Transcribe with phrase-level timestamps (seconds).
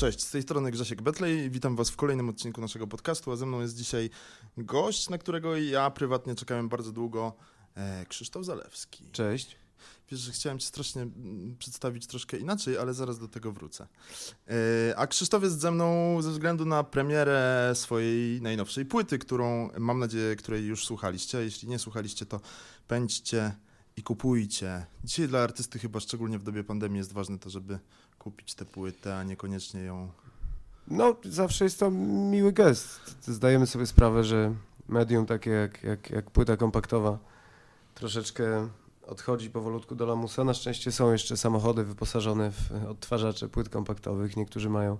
[0.00, 1.50] Cześć, z tej strony Grzesiek Betlej.
[1.50, 4.10] Witam Was w kolejnym odcinku naszego podcastu, a ze mną jest dzisiaj
[4.56, 7.36] gość, na którego ja prywatnie czekałem bardzo długo,
[7.74, 9.10] e, Krzysztof Zalewski.
[9.12, 9.56] Cześć.
[10.10, 13.86] Wiesz, że chciałem Cię strasznie mm, przedstawić troszkę inaczej, ale zaraz do tego wrócę.
[14.48, 19.98] E, a Krzysztof jest ze mną ze względu na premierę swojej najnowszej płyty, którą mam
[19.98, 21.38] nadzieję, której już słuchaliście.
[21.38, 22.40] Jeśli nie słuchaliście, to
[22.88, 23.52] pędźcie
[23.96, 24.86] i kupujcie.
[25.04, 27.78] Dzisiaj dla artysty chyba szczególnie w dobie pandemii jest ważne to, żeby
[28.18, 30.10] kupić tę płytę, a niekoniecznie ją...
[30.88, 31.90] No, zawsze jest to
[32.30, 33.16] miły gest.
[33.22, 34.54] Zdajemy sobie sprawę, że
[34.88, 37.18] medium takie jak, jak, jak płyta kompaktowa
[37.94, 38.68] troszeczkę
[39.10, 40.44] odchodzi powolutku do lamusa.
[40.44, 44.36] Na szczęście są jeszcze samochody wyposażone w odtwarzacze płyt kompaktowych.
[44.36, 44.96] Niektórzy mają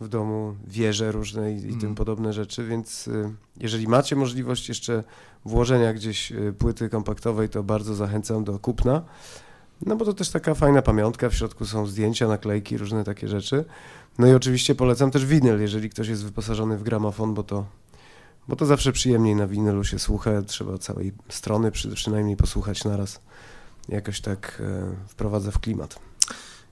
[0.00, 1.94] w domu wieże różne i, i tym Mm.
[1.94, 5.04] podobne rzeczy, więc y, jeżeli macie możliwość jeszcze
[5.44, 9.02] włożenia gdzieś y, płyty kompaktowej, to bardzo zachęcam do kupna.
[9.86, 13.64] No bo to też taka fajna pamiątka, w środku są zdjęcia, naklejki, różne takie rzeczy.
[14.18, 17.66] No i oczywiście polecam też winyl, jeżeli ktoś jest wyposażony w gramofon, bo to,
[18.48, 23.20] bo to zawsze przyjemniej na winylu się słucha, trzeba całej strony przy, przynajmniej posłuchać naraz.
[23.88, 25.98] Jakoś tak e, wprowadza w klimat.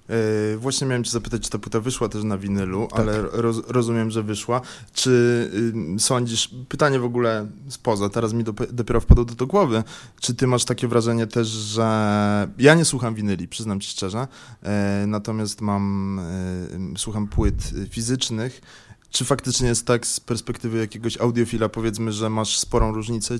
[0.08, 3.00] E, właśnie miałem Cię zapytać, czy ta płyta wyszła też na winylu, Tak.
[3.00, 4.60] ale roz, rozumiem, że wyszła.
[4.92, 9.82] Czy ym, sądzisz, pytanie w ogóle spoza, teraz mi dop- dopiero wpadło do, do głowy,
[10.20, 14.28] czy Ty masz takie wrażenie też, że ja nie słucham winyli, przyznam Ci szczerze,
[14.62, 16.18] e, natomiast mam,
[16.94, 18.60] e, słucham płyt y, fizycznych.
[19.14, 23.38] Czy faktycznie jest tak z perspektywy jakiegoś audiofila, powiedzmy, że masz sporą różnicę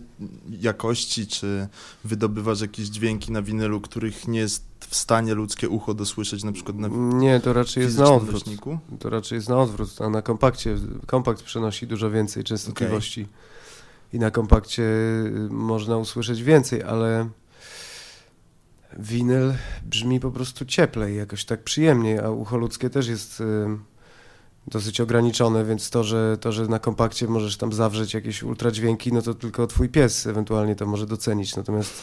[0.60, 1.68] jakości, czy
[2.04, 6.78] wydobywasz jakieś dźwięki na winylu, których nie jest w stanie ludzkie ucho dosłyszeć, na przykład
[6.78, 8.32] na Nie, to raczej jest na odwrót.
[8.46, 8.78] nośniku?
[8.98, 13.28] To raczej jest na odwrót, a na kompakcie, kompakt przenosi dużo więcej częstotliwości
[14.12, 17.28] i na kompakcie y, można usłyszeć więcej, ale
[18.98, 23.44] winyl brzmi po prostu cieplej, jakoś tak przyjemniej, a ucho ludzkie też jest y,
[24.66, 29.22] dosyć ograniczone, więc to że, to, że na kompakcie możesz tam zawrzeć jakieś ultradźwięki, no
[29.22, 32.02] to tylko twój pies ewentualnie to może docenić, natomiast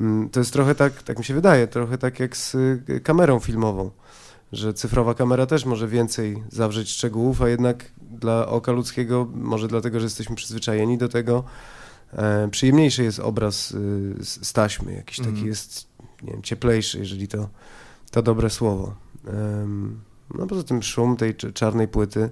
[0.00, 3.40] mm, to jest trochę tak, tak mi się wydaje, trochę tak jak z y, kamerą
[3.40, 3.90] filmową
[4.52, 10.00] że cyfrowa kamera też może więcej zawrzeć szczegółów, a jednak dla oka ludzkiego, może dlatego,
[10.00, 11.44] że jesteśmy przyzwyczajeni do tego,
[12.12, 15.46] e, przyjemniejszy jest obraz y, z, taśmy, jakiś taki Mhm.
[15.46, 15.86] jest,
[16.22, 17.48] nie wiem, cieplejszy, jeżeli to,
[18.10, 18.94] to dobre słowo.
[19.26, 20.00] Em,
[20.38, 22.30] no poza tym szum tej cz- czarnej płyty,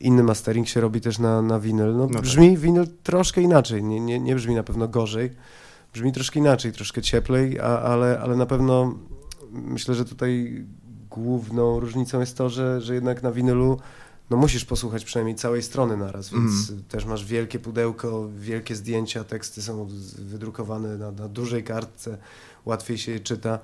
[0.00, 1.92] inny mastering się robi też na, na winyl.
[1.96, 2.22] No, No tak.
[2.22, 5.30] brzmi winyl troszkę inaczej, nie, nie, nie brzmi na pewno gorzej,
[5.92, 8.94] brzmi troszkę inaczej, troszkę cieplej, a, ale, ale na pewno
[9.52, 10.64] myślę, że tutaj
[11.10, 13.80] główną różnicą jest to, że, że jednak na winylu
[14.30, 16.82] no musisz posłuchać przynajmniej całej strony naraz, więc Mhm.
[16.88, 19.88] też masz wielkie pudełko, wielkie zdjęcia, teksty są
[20.18, 22.18] wydrukowane na, na dużej kartce,
[22.64, 23.58] łatwiej się je czyta.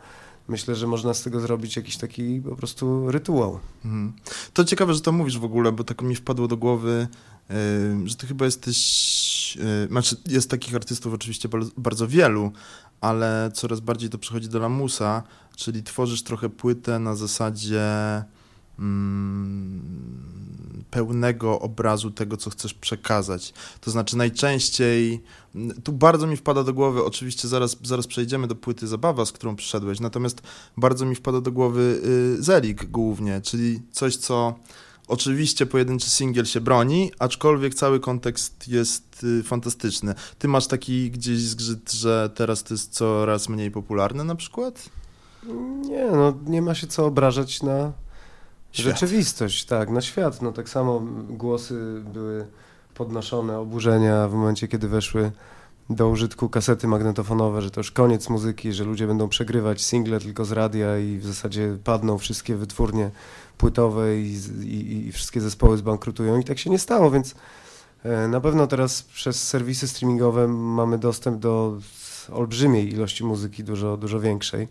[0.48, 3.60] Myślę, że można z tego zrobić jakiś taki po prostu rytuał.
[3.84, 4.12] Mhm.
[4.52, 7.08] To ciekawe, że to mówisz w ogóle, bo tak mi wpadło do głowy,
[7.50, 12.52] y, że ty chyba jesteś, y, znaczy jest takich artystów oczywiście bardzo, bardzo wielu,
[13.00, 15.22] ale coraz bardziej to przechodzi do lamusa,
[15.56, 17.84] czyli tworzysz trochę płytę na zasadzie
[20.90, 23.54] pełnego obrazu tego, co chcesz przekazać.
[23.80, 25.22] To znaczy najczęściej,
[25.54, 29.32] mm, tu bardzo mi wpada do głowy, oczywiście zaraz, zaraz przejdziemy do płyty Zabawa, z
[29.32, 30.42] którą przyszedłeś, natomiast
[30.76, 32.00] bardzo mi wpada do głowy
[32.38, 34.54] y, Zelik głównie, czyli coś, co
[35.08, 40.14] oczywiście pojedynczy singiel się broni, aczkolwiek cały kontekst jest y, fantastyczny.
[40.38, 44.90] Ty masz taki gdzieś zgrzyt, że teraz to jest coraz mniej popularne na przykład?
[45.88, 47.92] Nie, no nie ma się co obrażać na
[48.82, 50.42] Rzeczywistość, tak, na świat.
[50.42, 52.46] No tak samo głosy były
[52.94, 55.32] podnoszone, oburzenia w momencie, kiedy weszły
[55.90, 60.44] do użytku kasety magnetofonowe, że to już koniec muzyki, że ludzie będą przegrywać single tylko
[60.44, 63.10] z radia i w zasadzie padną wszystkie wytwórnie
[63.58, 67.34] płytowe i, i, i wszystkie zespoły zbankrutują i tak się nie stało, więc
[68.04, 71.78] e, na pewno teraz przez serwisy streamingowe mamy dostęp do
[72.32, 74.68] olbrzymiej ilości muzyki, dużo, dużo większej.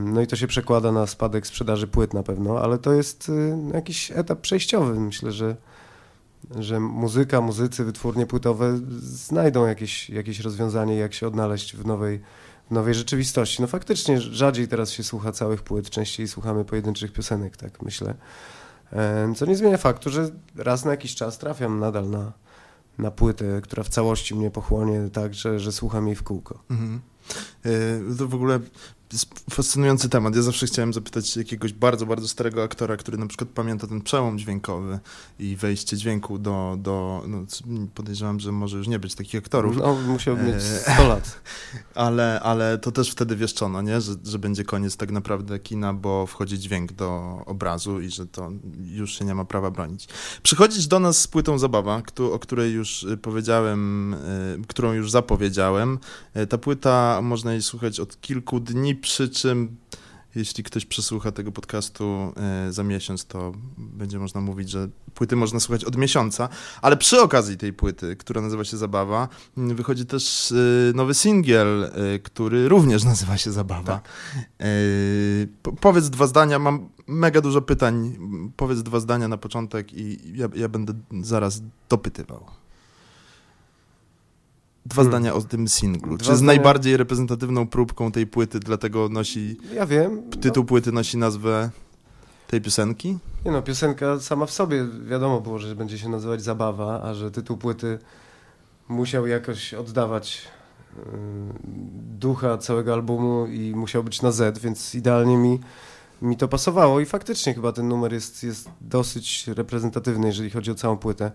[0.00, 3.56] No i to się przekłada na spadek sprzedaży płyt na pewno, ale to jest y,
[3.74, 5.00] jakiś etap przejściowy.
[5.00, 5.56] Myślę, że,
[6.58, 12.20] że muzyka, muzycy, wytwórnie płytowe znajdą jakieś, jakieś rozwiązanie, jak się odnaleźć w nowej,
[12.70, 13.62] w nowej rzeczywistości.
[13.62, 18.14] No faktycznie rzadziej teraz się słucha całych płyt, częściej słuchamy pojedynczych piosenek, tak myślę.
[19.36, 22.32] Co nie zmienia faktu, że raz na jakiś czas trafiam nadal na,
[22.98, 26.62] na płytę, która w całości mnie pochłonie tak, że, że słucham jej w kółko.
[26.70, 27.00] Mhm.
[27.66, 28.60] Y, To w ogóle
[29.50, 30.36] fascynujący temat.
[30.36, 34.38] Ja zawsze chciałem zapytać jakiegoś bardzo, bardzo starego aktora, który na przykład pamięta ten przełom
[34.38, 34.98] dźwiękowy
[35.38, 37.38] i wejście dźwięku do, do no,
[37.94, 39.76] podejrzewam, że może już nie być takich aktorów.
[39.76, 41.40] No, musiał mieć 100 e, lat.
[41.94, 44.00] ale, ale to też wtedy wieszczono, nie?
[44.00, 48.50] Że, że będzie koniec tak naprawdę kina, bo wchodzi dźwięk do obrazu i że to
[48.84, 50.08] już się nie ma prawa bronić.
[50.42, 52.02] Przychodzić do nas z płytą Zabawa,
[52.32, 54.18] o której już y, powiedziałem, y,
[54.68, 55.98] którą już zapowiedziałem.
[56.36, 59.76] Y, ta płyta można jej słuchać od kilku dni przy czym
[60.34, 65.60] jeśli ktoś przesłucha tego podcastu e, za miesiąc, to będzie można mówić, że płyty można
[65.60, 66.48] słuchać od miesiąca,
[66.82, 70.54] ale przy okazji tej płyty, która nazywa się Zabawa, wychodzi też e,
[70.94, 74.00] nowy singiel, e, który również nazywa się Zabawa.
[74.00, 74.08] Tak.
[75.80, 78.18] Powiedz dwa zdania, mam mega dużo pytań,
[78.56, 80.92] powiedz dwa zdania na początek i ja, ja będę
[81.22, 82.44] zaraz dopytywał.
[84.88, 85.12] Dwa hmm.
[85.12, 86.16] zdania o tym singlu.
[86.16, 86.56] Dwa Czy jest zdania...
[86.56, 89.56] najbardziej reprezentatywną próbką tej płyty, dlatego nosi.
[89.74, 90.30] Ja wiem.
[90.30, 90.68] Tytuł no.
[90.68, 91.70] płyty nosi nazwę
[92.46, 93.18] tej piosenki?
[93.44, 97.30] Nie no, piosenka sama w sobie wiadomo było, że będzie się nazywać Zabawa, a że
[97.30, 97.98] tytuł płyty
[98.88, 100.42] musiał jakoś oddawać
[100.96, 101.02] yy,
[102.18, 105.60] ducha całego albumu i musiał być na Z, więc idealnie mi,
[106.22, 110.74] mi to pasowało i faktycznie chyba ten numer jest, jest dosyć reprezentatywny, jeżeli chodzi o
[110.74, 111.32] całą płytę.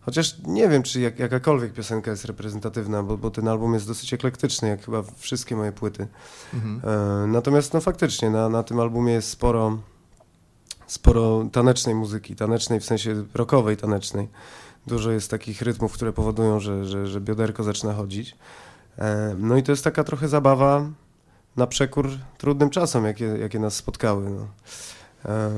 [0.00, 4.14] Chociaż nie wiem, czy jak, jakakolwiek piosenka jest reprezentatywna, bo, bo ten album jest dosyć
[4.14, 6.06] eklektyczny, jak chyba wszystkie moje płyty.
[6.54, 6.80] Mhm.
[6.84, 9.78] E, natomiast no faktycznie na, na tym albumie jest sporo,
[10.86, 14.28] sporo tanecznej muzyki, tanecznej w sensie rockowej, tanecznej.
[14.86, 18.36] Dużo jest takich rytmów, które powodują, że, że, że bioderko zaczyna chodzić.
[18.98, 20.90] E, no i to jest taka trochę zabawa
[21.56, 24.30] na przekór trudnym czasom, jakie, jakie nas spotkały.
[24.30, 24.46] No.
[25.24, 25.50] E,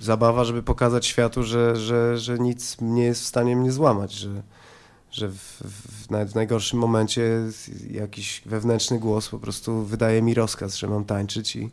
[0.00, 4.42] zabawa, żeby pokazać światu, że, że, że nic nie jest w stanie mnie złamać, że,
[5.10, 7.22] że w, w, nawet w najgorszym momencie
[7.90, 11.70] jakiś wewnętrzny głos po prostu wydaje mi rozkaz, że mam tańczyć i,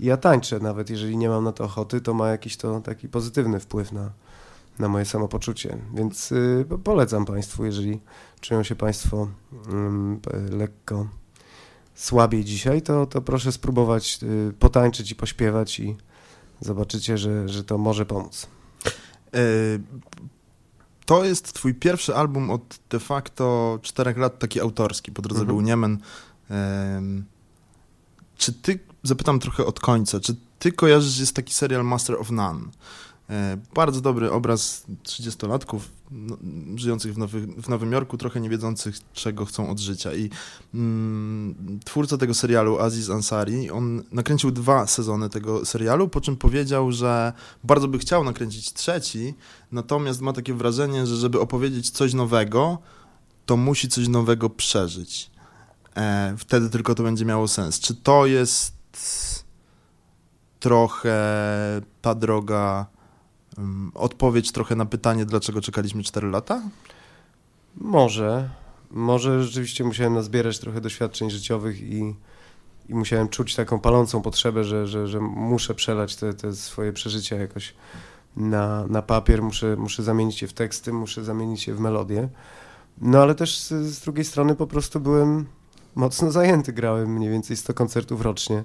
[0.00, 3.08] i ja tańczę, nawet jeżeli nie mam na to ochoty, to ma jakiś to taki
[3.08, 4.10] pozytywny wpływ na,
[4.78, 5.78] na moje samopoczucie.
[5.94, 8.00] Więc y, polecam Państwu, jeżeli
[8.40, 9.28] czują się Państwo
[10.50, 11.06] y, lekko
[11.94, 15.96] słabiej dzisiaj, to, to proszę spróbować y, potańczyć i pośpiewać i,
[16.62, 18.46] zobaczycie, że, że to może pomóc.
[19.34, 19.40] E,
[21.06, 25.56] to jest twój pierwszy album od de facto czterech lat, taki autorski, po drodze mhm.
[25.56, 25.98] był Niemen.
[28.36, 32.60] Czy ty, zapytam trochę od końca, czy ty kojarzysz, jest taki serial Master of None?
[33.32, 35.80] E, bardzo dobry obraz 30-latków
[36.10, 36.36] no,
[36.76, 40.14] żyjących w, Nowy, w Nowym Jorku, trochę nie wiedzących, czego chcą od życia.
[40.14, 40.30] I
[40.74, 46.92] mm, twórca tego serialu, Aziz Ansari, on nakręcił dwa sezony tego serialu, po czym powiedział,
[46.92, 47.32] że
[47.64, 49.34] bardzo by chciał nakręcić trzeci,
[49.72, 52.78] natomiast ma takie wrażenie, że żeby opowiedzieć coś nowego,
[53.46, 55.30] to musi coś nowego przeżyć.
[55.96, 57.80] E, wtedy tylko to będzie miało sens.
[57.80, 58.74] Czy to jest
[60.60, 61.16] trochę
[62.02, 62.86] ta droga
[63.94, 66.62] odpowiedź trochę na pytanie, dlaczego czekaliśmy 4 lata?
[67.76, 68.50] Może.
[68.90, 72.14] Może rzeczywiście musiałem nazbierać trochę doświadczeń życiowych i,
[72.88, 77.36] i musiałem czuć taką palącą potrzebę, że, że, że muszę przelać te, te swoje przeżycia
[77.36, 77.74] jakoś
[78.36, 82.28] na, na papier, muszę, muszę zamienić je w teksty, muszę zamienić je w melodię.
[83.00, 85.46] No ale też z, z drugiej strony po prostu byłem
[85.94, 88.64] mocno zajęty, grałem mniej więcej 100 koncertów rocznie.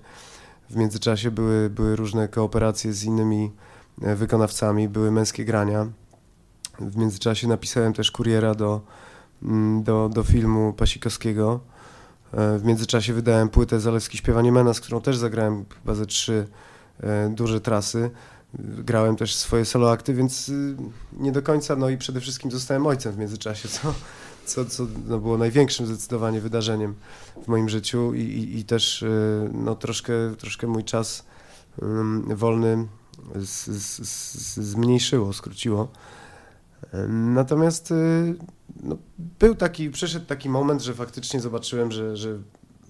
[0.70, 3.52] W międzyczasie były, były różne kooperacje z innymi
[3.98, 5.88] wykonawcami, były męskie grania.
[6.80, 8.82] W międzyczasie napisałem też kuriera do,
[9.44, 11.60] mm, do, do filmu Pasikowskiego.
[12.34, 16.48] E, w międzyczasie wydałem płytę Zalewski Śpiewanie Mena, z którą też zagrałem chyba ze trzy
[17.00, 18.12] e, duże trasy.
[18.60, 20.76] Grałem też swoje solo akty, więc y,
[21.14, 23.94] nie do końca, no i przede wszystkim zostałem ojcem w międzyczasie, co,
[24.46, 26.96] co, co no było największym zdecydowanie wydarzeniem
[27.44, 31.26] w moim życiu i, i, i też y, no, troszkę, troszkę mój czas
[32.28, 32.88] wolny
[33.36, 35.92] z, z, zmniejszyło, skróciło.
[37.10, 38.36] Natomiast y,
[38.84, 38.98] no,
[39.40, 42.38] był taki, przyszedł taki moment, że faktycznie zobaczyłem, że, że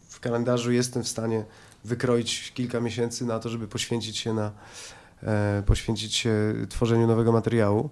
[0.09, 1.45] w kalendarzu jestem w stanie
[1.83, 4.51] wykroić kilka miesięcy na to, żeby poświęcić się na
[5.23, 7.89] e, poświęcić się tworzeniu nowego materiału.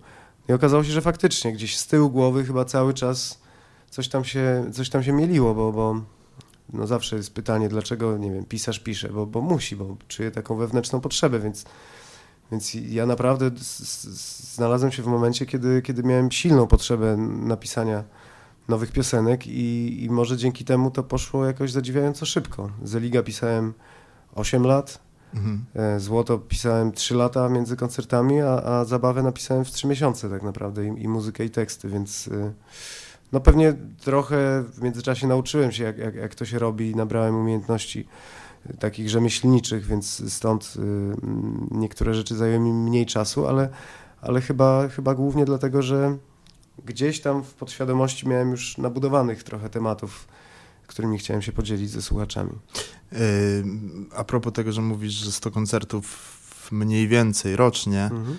[0.49, 3.39] I okazało się, że faktycznie gdzieś z tyłu głowy chyba cały czas
[3.89, 6.01] coś tam się, coś tam się mieliło, bo, bo
[6.73, 10.55] no zawsze jest pytanie, dlaczego, nie wiem, pisarz pisze, bo, bo musi, bo czuje taką
[10.55, 11.65] wewnętrzną potrzebę, więc
[12.51, 13.51] więc ja naprawdę
[14.53, 18.03] znalazłem się w momencie, kiedy, kiedy miałem silną potrzebę napisania
[18.67, 22.69] nowych piosenek i, i może dzięki temu to poszło jakoś zadziwiająco szybko.
[22.83, 23.73] Zeliga pisałem
[24.35, 24.99] 8 lat,
[25.33, 25.65] mhm.
[25.75, 30.43] E, Złoto pisałem 3 lata między koncertami, a, a Zabawę napisałem w 3 miesiące tak
[30.43, 32.51] naprawdę i, i muzykę i teksty, więc e,
[33.31, 37.35] no pewnie trochę w międzyczasie nauczyłem się, jak, jak, jak to się robi i nabrałem
[37.35, 38.07] umiejętności
[38.79, 40.79] takich rzemieślniczych, więc stąd y,
[41.71, 43.69] niektóre rzeczy zajęły mi mniej czasu, ale,
[44.21, 46.17] ale chyba, chyba głównie dlatego, że
[46.85, 50.27] gdzieś tam w podświadomości miałem już nabudowanych trochę tematów,
[50.87, 52.51] którymi chciałem się podzielić ze słuchaczami.
[53.11, 53.19] Yy,
[54.15, 56.35] a propos tego, że mówisz, że 100 koncertów
[56.71, 58.37] mniej więcej rocznie, mhm.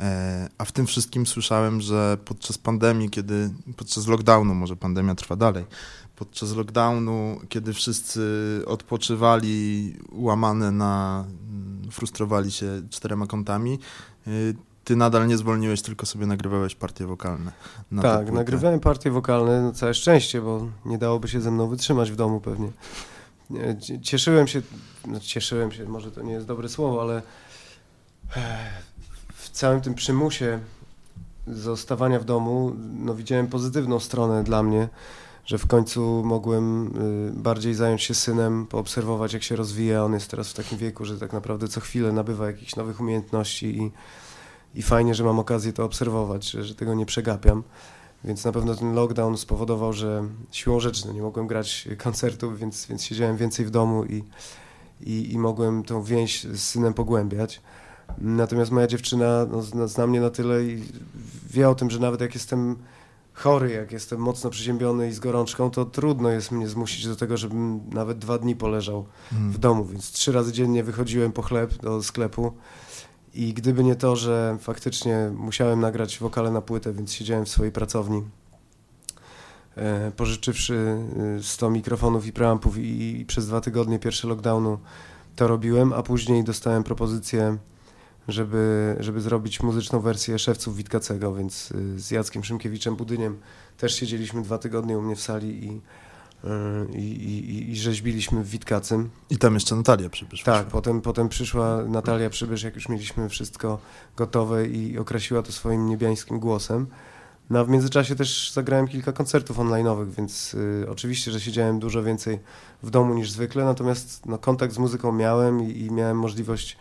[0.00, 5.36] E, a w tym wszystkim słyszałem, że podczas pandemii, kiedy podczas lockdownu, może pandemia trwa
[5.36, 5.64] dalej,
[6.18, 8.22] podczas lockdownu, kiedy wszyscy
[8.66, 11.24] odpoczywali, łamane na,
[11.90, 13.78] frustrowali się czterema kątami,
[14.26, 17.52] y, ty nadal nie zwolniłeś, tylko sobie nagrywałeś partie wokalne.
[18.02, 22.16] tak, nagrywałem partie wokalne, no całe szczęście, bo nie dałoby się ze mną wytrzymać w
[22.16, 22.70] domu pewnie.
[24.02, 24.62] Cieszyłem się,
[25.06, 27.22] no cieszyłem się, może to nie jest dobre słowo, ale
[29.34, 30.58] w całym tym przymusie
[31.46, 34.88] zostawania w domu, no widziałem pozytywną stronę dla mnie,
[35.48, 40.04] że w końcu mogłem y, bardziej zająć się synem, poobserwować jak się rozwija.
[40.04, 43.82] On jest teraz w takim wieku, że tak naprawdę co chwilę nabywa jakichś nowych umiejętności
[43.82, 43.92] i,
[44.74, 47.62] i fajnie, że mam okazję to obserwować, że, że tego nie przegapiam.
[48.24, 52.86] Więc na pewno ten lockdown spowodował, że siłą rzeczy no nie mogłem grać koncertów, więc,
[52.86, 54.24] więc siedziałem więcej w domu i,
[55.00, 57.60] i, i mogłem tą więź z synem pogłębiać.
[58.18, 60.84] Natomiast moja dziewczyna no, zna mnie na tyle i
[61.50, 62.76] wie o tym, że nawet jak jestem
[63.38, 67.36] chory, jak jestem mocno przeziębiony i z gorączką, to trudno jest mnie zmusić do tego,
[67.36, 69.52] żebym nawet dwa dni poleżał hmm.
[69.52, 72.52] w domu, więc trzy razy dziennie wychodziłem po chleb do sklepu
[73.34, 77.72] i gdyby nie to, że faktycznie musiałem nagrać wokale na płytę, więc siedziałem w swojej
[77.72, 78.22] pracowni,
[79.76, 80.98] e, pożyczywszy
[81.42, 84.78] 100 e, mikrofonów i preampów i, i przez dwa tygodnie pierwsze lockdownu
[85.36, 87.58] to robiłem, a później dostałem propozycję
[88.28, 93.38] żeby, żeby zrobić muzyczną wersję Szewców Witkacego, więc y, z Jackiem Szymkiewiczem Budyniem
[93.76, 95.80] też siedzieliśmy dwa tygodnie u mnie w sali i,
[96.44, 99.10] y, i, i, i rzeźbiliśmy w Witkacym.
[99.30, 100.42] I tam jeszcze Natalia Przybysz.
[100.42, 103.78] Tak, potem, potem przyszła Natalia Przybysz, jak już mieliśmy wszystko
[104.16, 106.86] gotowe i określiła to swoim niebiańskim głosem.
[107.50, 112.02] No a w międzyczasie też zagrałem kilka koncertów online'owych, więc y, oczywiście, że siedziałem dużo
[112.02, 112.38] więcej
[112.82, 116.76] w domu niż zwykle, natomiast no, kontakt z muzyką miałem i, i miałem możliwość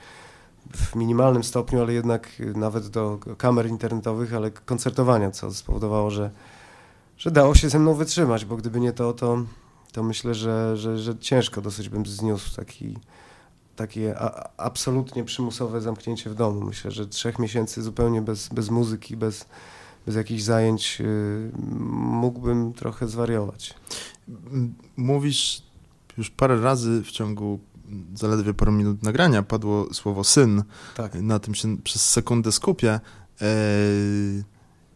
[0.74, 6.32] w minimalnym stopniu, ale jednak nawet do kamer internetowych, ale koncertowania, co spowodowało, że,
[7.18, 9.38] że dało się ze mną wytrzymać, bo gdyby nie to, to,
[9.92, 12.98] to myślę, że, że, że ciężko dosyć bym zniósł taki,
[13.76, 16.62] takie a, absolutnie przymusowe zamknięcie w domu.
[16.62, 19.46] Myślę, że trzech miesięcy zupełnie bez, bez muzyki, bez,
[20.06, 21.52] bez jakichś zajęć yy,
[22.00, 23.74] mógłbym trochę zwariować.
[24.98, 25.62] Mówisz
[26.18, 27.60] już parę razy w ciągu
[28.14, 30.64] zaledwie parę minut nagrania padło słowo syn.
[30.96, 31.14] Tak.
[31.22, 33.00] Na tym się przez sekundę skupię.
[33.42, 33.48] E,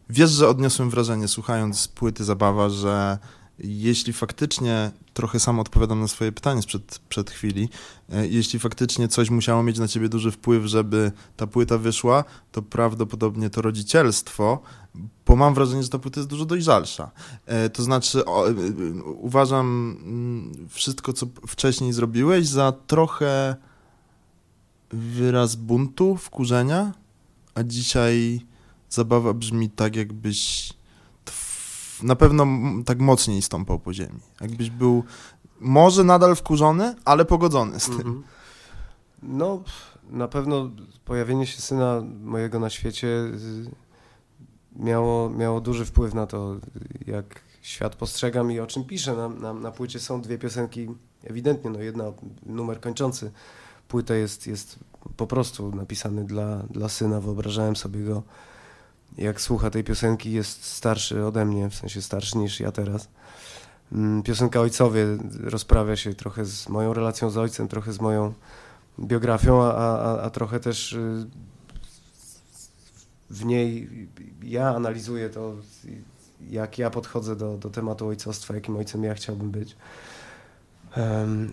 [0.09, 3.17] wiesz, że odniosłem wrażenie, słuchając płyty Zabawa, że
[3.59, 7.69] jeśli faktycznie, trochę sam odpowiadam na swoje pytanie sprzed przed chwili,
[8.09, 12.61] e, jeśli faktycznie coś musiało mieć na ciebie duży wpływ, żeby ta płyta wyszła, to
[12.61, 14.59] prawdopodobnie to rodzicielstwo,
[15.25, 17.11] bo mam wrażenie, że ta płyta jest dużo dojrzalsza.
[17.45, 18.53] E, to znaczy, o, e,
[19.03, 23.55] uważam mm, wszystko, co wcześniej zrobiłeś, za trochę
[24.91, 26.91] wyraz buntu, wkurzenia,
[27.55, 28.41] a dzisiaj
[28.89, 30.73] zabawa brzmi tak, jakbyś
[32.03, 32.47] na pewno
[32.85, 34.19] tak mocniej stąpał po ziemi.
[34.41, 35.03] Jakbyś był
[35.59, 37.95] może nadal wkurzony, ale pogodzony z tym.
[37.95, 38.23] Mhm.
[39.23, 39.63] No,
[40.09, 40.71] na pewno
[41.05, 43.71] pojawienie się syna mojego na świecie y,
[44.75, 46.55] miało, miało duży wpływ na to,
[47.07, 49.15] jak świat postrzegam i o czym piszę.
[49.15, 50.87] Na, na, na płycie są dwie piosenki,
[51.23, 52.03] ewidentnie, no jedna,
[52.45, 53.31] numer kończący
[53.87, 54.79] płytę jest, jest
[55.17, 57.19] po prostu napisany dla, dla syna.
[57.19, 58.23] Wyobrażałem sobie go
[59.17, 63.07] jak słucha tej piosenki, jest starszy ode mnie, w sensie starszy niż ja teraz.
[63.91, 65.05] Mm, piosenka Ojcowie
[65.43, 68.33] rozprawia się trochę z moją relacją z ojcem, trochę z moją
[68.99, 71.27] biografią, a, a, a trochę też y,
[73.29, 73.89] w niej
[74.43, 75.55] ja analizuję to,
[76.49, 79.75] jak ja podchodzę do, do tematu ojcostwa, jakim ojcem ja chciałbym być.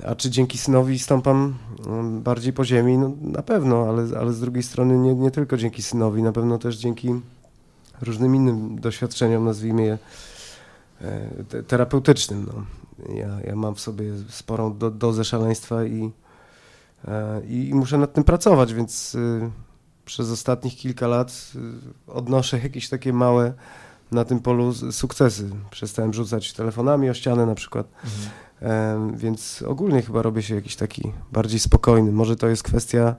[0.06, 1.54] A czy dzięki synowi stąpam
[1.86, 2.98] mm, bardziej po ziemi?
[2.98, 6.58] No, na pewno, ale, ale z drugiej strony nie, nie tylko dzięki synowi, na pewno
[6.58, 7.20] też dzięki
[8.00, 9.99] różnym innym doświadczeniom, nazwijmy je
[11.00, 12.47] e, terapeutycznym.
[12.47, 12.64] No.
[13.14, 16.11] Ja, ja mam w sobie sporą do, dozę szaleństwa i,
[17.09, 19.50] e, i, i, muszę nad tym pracować, więc y,
[20.05, 23.52] przez ostatnich kilka lat y, odnoszę jakieś takie małe
[24.11, 25.50] na tym polu sukcesy.
[25.71, 27.87] Przestałem rzucać telefonami o ścianę na przykład.
[28.05, 28.31] Mhm.
[28.62, 32.12] E, więc ogólnie chyba robię się jakiś taki bardziej spokojny.
[32.12, 33.14] Może to jest kwestia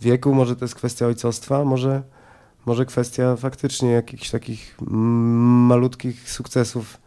[0.00, 2.02] wieku, może to jest kwestia ojcostwa, może
[2.66, 6.98] może kwestia faktycznie jakichś takich malutkich sukcesów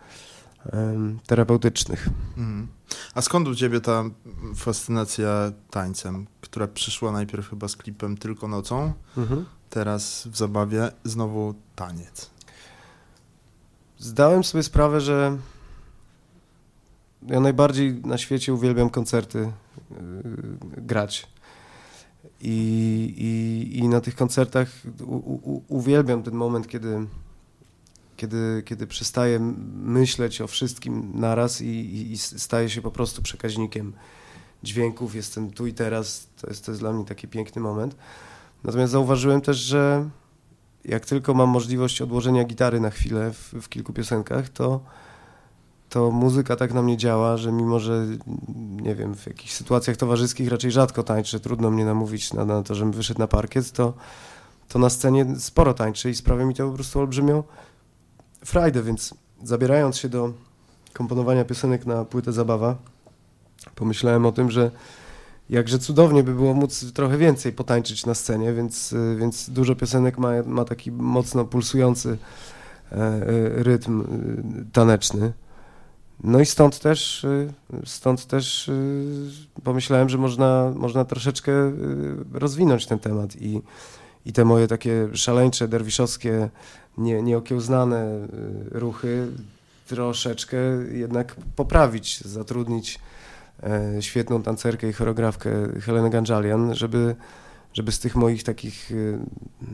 [1.28, 2.10] terapeutycznych.
[2.38, 2.68] Mhm.
[3.16, 4.04] A skąd u ciebie ta
[4.56, 9.46] fascynacja tańcem, która przyszła najpierw chyba z klipem Tylko nocą, mhm.
[9.70, 12.30] teraz w zabawie znowu taniec?
[13.98, 15.38] Zdałem sobie sprawę, że
[17.22, 19.52] ja najbardziej na świecie uwielbiam koncerty
[19.92, 19.98] yy,
[20.78, 21.28] grać.
[22.42, 24.70] I, i, I na tych koncertach
[25.06, 27.06] u, u, uwielbiam ten moment, kiedy,
[28.18, 29.40] kiedy, kiedy przestaję
[29.74, 33.94] myśleć o wszystkim naraz i, i, i staję się po prostu przekaźnikiem
[34.64, 35.16] dźwięków.
[35.16, 36.28] Jestem tu i teraz.
[36.42, 37.96] To jest, to jest dla mnie taki piękny moment.
[38.64, 40.10] Natomiast zauważyłem też, że
[40.86, 44.84] jak tylko mam możliwość odłożenia gitary na chwilę w, w kilku piosenkach, to
[45.90, 48.06] to muzyka tak na mnie działa, że mimo, że
[48.82, 52.76] nie wiem, w jakichś sytuacjach towarzyskich raczej rzadko tańczę, trudno mnie namówić na, na to,
[52.76, 53.94] żebym wyszedł na parkiet, to,
[54.68, 57.44] to na scenie sporo tańczę i sprawia mi to po prostu olbrzymią
[58.46, 60.34] frajdę, więc zabierając się do
[60.94, 62.76] komponowania piosenek na płytę Zabawa,
[63.76, 64.72] pomyślałem o tym, że
[65.50, 70.30] jakże cudownie by było móc trochę więcej potańczyć na scenie, więc, więc dużo piosenek ma,
[70.46, 72.18] ma taki mocno pulsujący
[72.92, 73.24] e, e,
[73.64, 74.06] rytm e,
[74.74, 75.34] taneczny.
[76.24, 77.54] No i stąd też, y,
[77.86, 79.30] stąd też y,
[79.64, 81.74] pomyślałem, że można, można troszeczkę y,
[82.34, 83.62] rozwinąć ten temat i,
[84.26, 86.50] i te moje takie szaleńcze, derwiszowskie,
[86.98, 88.28] nie, nieokiełznane
[88.72, 89.28] ruchy
[89.88, 90.58] troszeczkę
[90.92, 93.00] jednak poprawić, zatrudnić
[93.64, 97.16] e, świetną tancerkę i choreografkę Helenę Ganżalian, żeby,
[97.74, 98.92] żeby z tych moich takich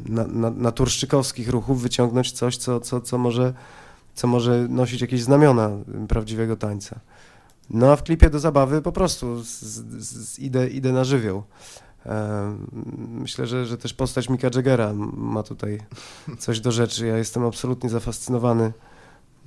[0.06, 3.54] na, na, naturszczykowskich ruchów wyciągnąć coś, co, co, co może
[4.16, 5.70] co może nosić jakieś znamiona
[6.08, 7.00] prawdziwego tańca.
[7.70, 11.44] No a w klipie do zabawy po prostu z, z, z idę, idę na żywioł.
[12.98, 15.80] Myślę, że, że też postać Mika Jaggera ma tutaj
[16.40, 17.08] coś do rzeczy.
[17.08, 18.74] Ja jestem absolutnie zafascynowany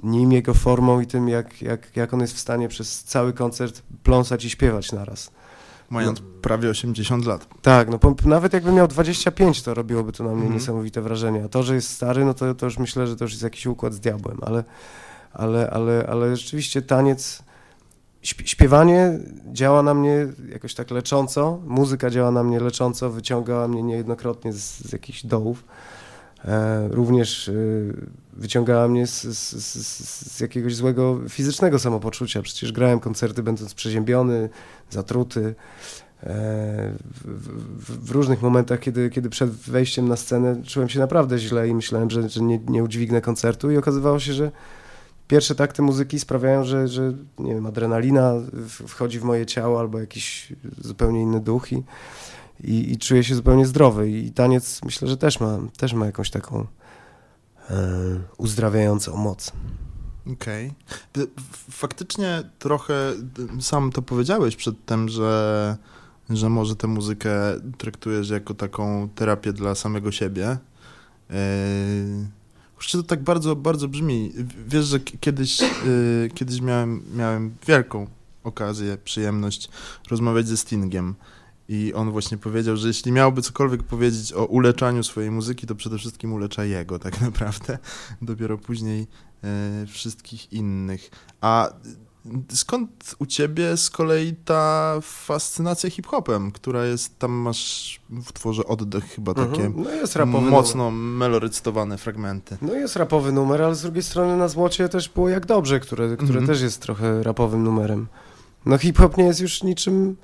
[0.03, 3.83] nim, jego formą i tym, jak, jak, jak on jest w stanie przez cały koncert
[4.03, 5.31] pląsać i śpiewać naraz
[5.91, 6.27] mając no.
[6.43, 7.49] prawie 80 lat.
[7.63, 10.55] Tak, no nawet jakby miał 25, to robiłoby to na mnie mm.
[10.55, 11.45] niesamowite wrażenie.
[11.45, 13.67] A to, że jest stary, no to, to już myślę, że to już jest jakiś
[13.67, 14.65] układ z diabłem, ale,
[15.33, 17.43] ale, ale, ale rzeczywiście taniec,
[18.23, 19.19] śpiewanie
[19.53, 24.79] działa na mnie jakoś tak lecząco, muzyka działa na mnie lecząco, wyciągała mnie niejednokrotnie z,
[24.79, 25.65] z jakichś dołów.
[26.45, 27.53] E, również e,
[28.39, 29.53] wyciągała mnie z, z,
[30.33, 32.43] z, jakiegoś złego fizycznego samopoczucia.
[32.43, 34.49] Przecież grałem koncerty będąc przeziębiony,
[34.91, 35.55] zatruty.
[36.23, 37.49] E, w,
[37.85, 41.75] w, w, różnych momentach, kiedy, kiedy przed wejściem na scenę czułem się naprawdę źle i
[41.75, 44.51] myślałem, że, że nie, nie udźwignę koncertu i okazywało się, że
[45.29, 48.35] pierwsze takty muzyki sprawiają, że, że nie wiem, adrenalina
[48.67, 51.83] wchodzi w moje ciało albo jakiś zupełnie inny duch i,
[52.65, 56.31] i, i czuję się zupełnie zdrowy i taniec myślę, że też ma, też ma jakąś
[56.31, 56.67] taką
[58.37, 59.53] uzdrawiającą moc.
[60.33, 60.73] Okej.
[61.13, 61.27] Okay.
[61.71, 63.13] Faktycznie trochę
[63.61, 65.77] sam to powiedziałeś przedtem, że,
[66.31, 67.31] że może tę muzykę
[67.79, 70.59] traktujesz jako taką terapię dla samego siebie.
[71.31, 71.37] Yy,
[72.93, 74.33] to tak bardzo, bardzo brzmi.
[74.69, 78.07] Wiesz, że kiedyś, yy, kiedyś miałem, miałem wielką
[78.45, 79.69] okazję, przyjemność
[80.11, 81.15] rozmawiać ze Stingiem.
[81.69, 85.99] I on właśnie powiedział, że jeśli miałby cokolwiek powiedzieć o uleczaniu swojej muzyki, to przede
[85.99, 87.79] wszystkim ulecza jego tak naprawdę.
[88.23, 89.07] Dopiero później
[89.45, 91.11] e, wszystkich innych.
[91.41, 91.73] A
[92.53, 99.05] skąd u ciebie z kolei ta fascynacja hip-hopem, która jest, tam masz w tworze oddech
[99.05, 99.51] chyba mhm.
[99.51, 100.17] takie no jest
[100.51, 101.19] mocno numer.
[101.19, 102.57] melorycytowane fragmenty.
[102.63, 106.17] No jest rapowy numer, ale z drugiej strony na Złocie też było Jak Dobrze, które,
[106.17, 106.47] które mhm.
[106.47, 108.07] też jest trochę rapowym numerem.
[108.67, 110.17] No hip-hop nie jest już niczym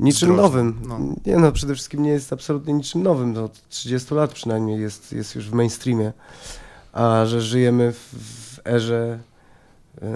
[0.00, 0.80] Niczym nowym.
[0.88, 0.98] No.
[1.26, 3.32] Nie no, przede wszystkim nie jest absolutnie niczym nowym.
[3.32, 6.12] No, od 30 lat przynajmniej jest, jest już w mainstreamie.
[6.92, 8.14] A że żyjemy w,
[8.54, 9.18] w erze
[10.02, 10.06] y,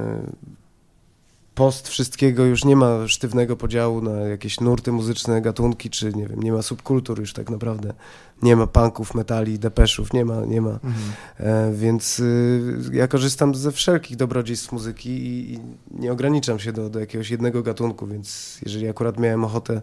[1.54, 6.42] post wszystkiego, już nie ma sztywnego podziału na jakieś nurty muzyczne, gatunki, czy nie wiem,
[6.42, 7.94] nie ma subkultur już tak naprawdę.
[8.42, 10.70] Nie ma punków, metali, depeszów, nie ma, nie ma.
[10.70, 10.94] Mhm.
[11.38, 12.62] E, więc y,
[12.92, 15.58] ja korzystam ze wszelkich dobrodziejstw muzyki i, i
[15.90, 19.82] nie ograniczam się do, do jakiegoś jednego gatunku, więc jeżeli akurat miałem ochotę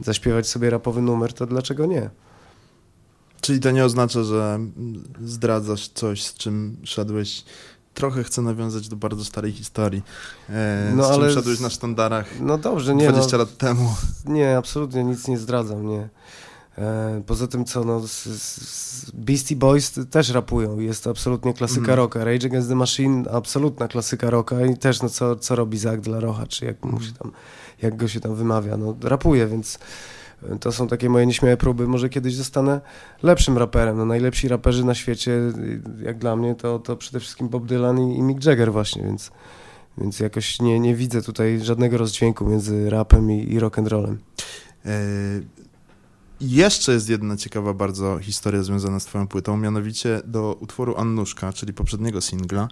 [0.00, 2.10] zaśpiewać sobie rapowy numer, to dlaczego nie?
[3.40, 4.58] Czyli to nie oznacza, że
[5.24, 7.44] zdradzasz coś, z czym szedłeś
[7.94, 10.02] trochę chcę nawiązać do bardzo starej historii.
[10.50, 13.94] E, no, z ale szedłeś na sztandarach no dobrze, nie, 20 no, lat temu.
[14.26, 16.08] Nie, absolutnie nic nie zdradzam, nie.
[16.78, 21.84] E, poza tym co, no, z, z Beastie Boys też rapują jest to absolutnie klasyka
[21.84, 21.96] mm.
[21.96, 22.24] rocka.
[22.24, 26.20] Rage Against the Machine, absolutna klasyka rocka i też no, co, co robi Zach dla
[26.20, 27.32] Rocha, czy jak, mu się tam,
[27.82, 29.78] jak go się tam wymawia, no rapuje, więc
[30.60, 31.88] to są takie moje nieśmiałe próby.
[31.88, 32.80] Może kiedyś zostanę
[33.22, 33.96] lepszym raperem.
[33.96, 35.40] No, najlepsi raperzy na świecie,
[36.02, 39.30] jak dla mnie, to, to przede wszystkim Bob Dylan i, i Mick Jagger właśnie, więc,
[39.98, 44.18] Więc jakoś nie, nie widzę tutaj żadnego rozdźwięku między rapem i, i rock and rollem.
[44.86, 44.90] E,
[46.40, 51.72] jeszcze jest jedna ciekawa bardzo historia związana z twoją płytą, mianowicie do utworu Annuszka, czyli
[51.72, 52.68] poprzedniego singla,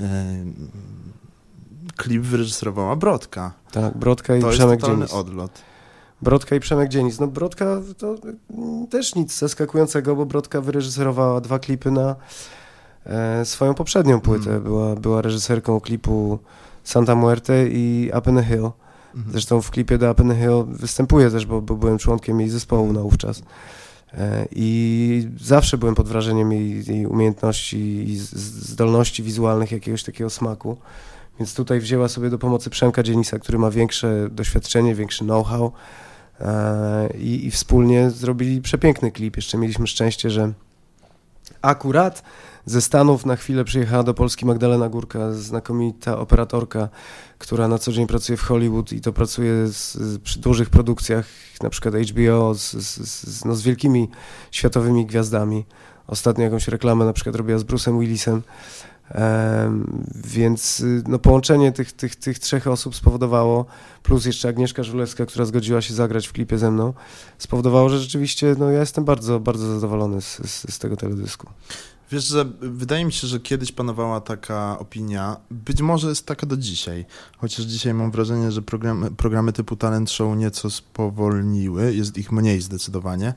[0.00, 0.44] e,
[1.96, 3.52] klip wyreżyserowała Brodka.
[3.72, 5.62] Tak, Brodka i to Przemek jest totalny odlot.
[6.22, 7.20] Brodka i Przemek Dzienis.
[7.20, 8.14] No Brodka to
[8.90, 12.16] też nic zaskakującego, bo Brodka wyreżyserowała dwa klipy na
[13.06, 14.50] e, swoją poprzednią płytę.
[14.50, 14.62] Mm.
[14.62, 16.38] Była, była reżyserką klipu
[16.84, 18.70] Santa Muerte i Up in Hill.
[19.14, 19.32] Mhm.
[19.32, 22.92] Zresztą w klipie do Up in Hill występuję też, bo, bo byłem członkiem jej zespołu
[22.92, 23.42] naówczas.
[24.14, 30.76] E, I zawsze byłem pod wrażeniem jej, jej umiejętności i zdolności wizualnych, jakiegoś takiego smaku.
[31.38, 35.72] Więc tutaj wzięła sobie do pomocy Przemka Dzienisa, który ma większe doświadczenie, większy know-how
[37.18, 39.36] i, i wspólnie zrobili przepiękny klip.
[39.36, 40.52] Jeszcze mieliśmy szczęście, że
[41.62, 42.22] akurat
[42.66, 46.88] ze Stanów na chwilę przyjechała do Polski Magdalena Górka, znakomita operatorka,
[47.38, 51.26] która na co dzień pracuje w Hollywood i to pracuje z, z, przy dużych produkcjach,
[51.62, 54.08] na przykład HBO, z, z, no, z wielkimi
[54.50, 55.64] światowymi gwiazdami.
[56.06, 58.42] Ostatnio jakąś reklamę na przykład robiła z Bruce'em Willisem.
[59.08, 63.66] Em, więc y, no, połączenie tych, tych, tych trzech osób spowodowało,
[64.02, 66.94] plus jeszcze Agnieszka Żulewska, która zgodziła się zagrać w klipie ze mną,
[67.38, 71.46] spowodowało, że rzeczywiście no, ja jestem bardzo, bardzo zadowolony z, z, z tego teledysku.
[72.10, 76.56] Wiesz, że wydaje mi się, że kiedyś panowała taka opinia, być może jest taka do
[76.56, 77.04] dzisiaj,
[77.38, 82.60] chociaż dzisiaj mam wrażenie, że programy, programy typu Talent Show nieco spowolniły, jest ich mniej
[82.60, 83.34] zdecydowanie,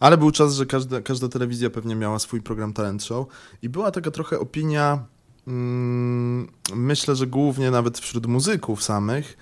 [0.00, 3.26] ale był czas, że każda, każda telewizja pewnie miała swój program Talent Show
[3.62, 5.04] i była taka trochę opinia,
[5.46, 9.36] mm, myślę, że głównie nawet wśród muzyków samych,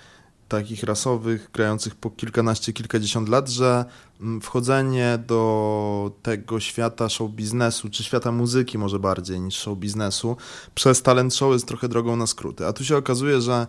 [0.49, 3.85] takich rasowych, grających po kilkanaście, kilkadziesiąt lat, że
[4.21, 10.37] mm, wchodzenie do tego świata show biznesu, czy świata muzyki może bardziej niż show biznesu,
[10.75, 12.67] przez talent show jest trochę drogą na skróty.
[12.67, 13.67] A tu się okazuje, że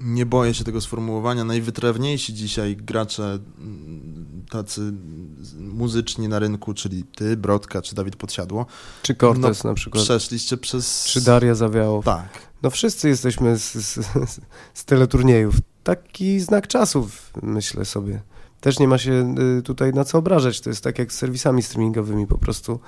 [0.00, 4.92] nie boję się tego sformułowania, najwytrawniejsi dzisiaj gracze mm, tacy
[5.58, 8.66] muzyczni na rynku, czyli ty, Brodka, czy Dawid Podsiadło,
[9.02, 11.04] Czy Cortez na przykład, przeszliście przez...
[11.04, 12.04] czy Daria Zawiałow.
[12.04, 12.47] Tak.
[12.62, 13.98] No wszyscy jesteśmy z, z,
[14.74, 15.54] z teleturniejów.
[15.84, 18.20] Taki znak czasów, myślę sobie.
[18.60, 20.60] Też nie ma się y, tutaj na co obrażać.
[20.60, 22.26] To jest tak jak z serwisami streamingowymi.
[22.26, 22.80] Po prostu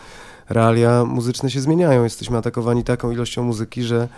[0.49, 2.05] realia muzyczne się zmieniają.
[2.05, 4.09] Jesteśmy atakowani taką ilością muzyki, że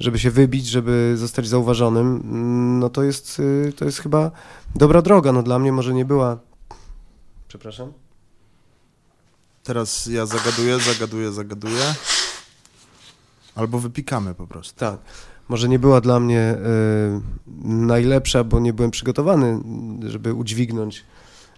[0.00, 4.30] żeby się wybić, żeby zostać zauważonym, mm, no to jest, y, to jest chyba
[4.74, 5.32] dobra droga.
[5.32, 6.38] No dla mnie może nie była...
[7.48, 7.92] Przepraszam?
[9.64, 11.94] Teraz ja zagaduję, zagaduję, zagaduję.
[13.58, 14.80] Albo wypikamy po prostu.
[14.80, 14.98] Tak.
[15.48, 19.60] Może nie była dla mnie y, najlepsza, bo nie byłem przygotowany,
[20.06, 21.04] żeby udźwignąć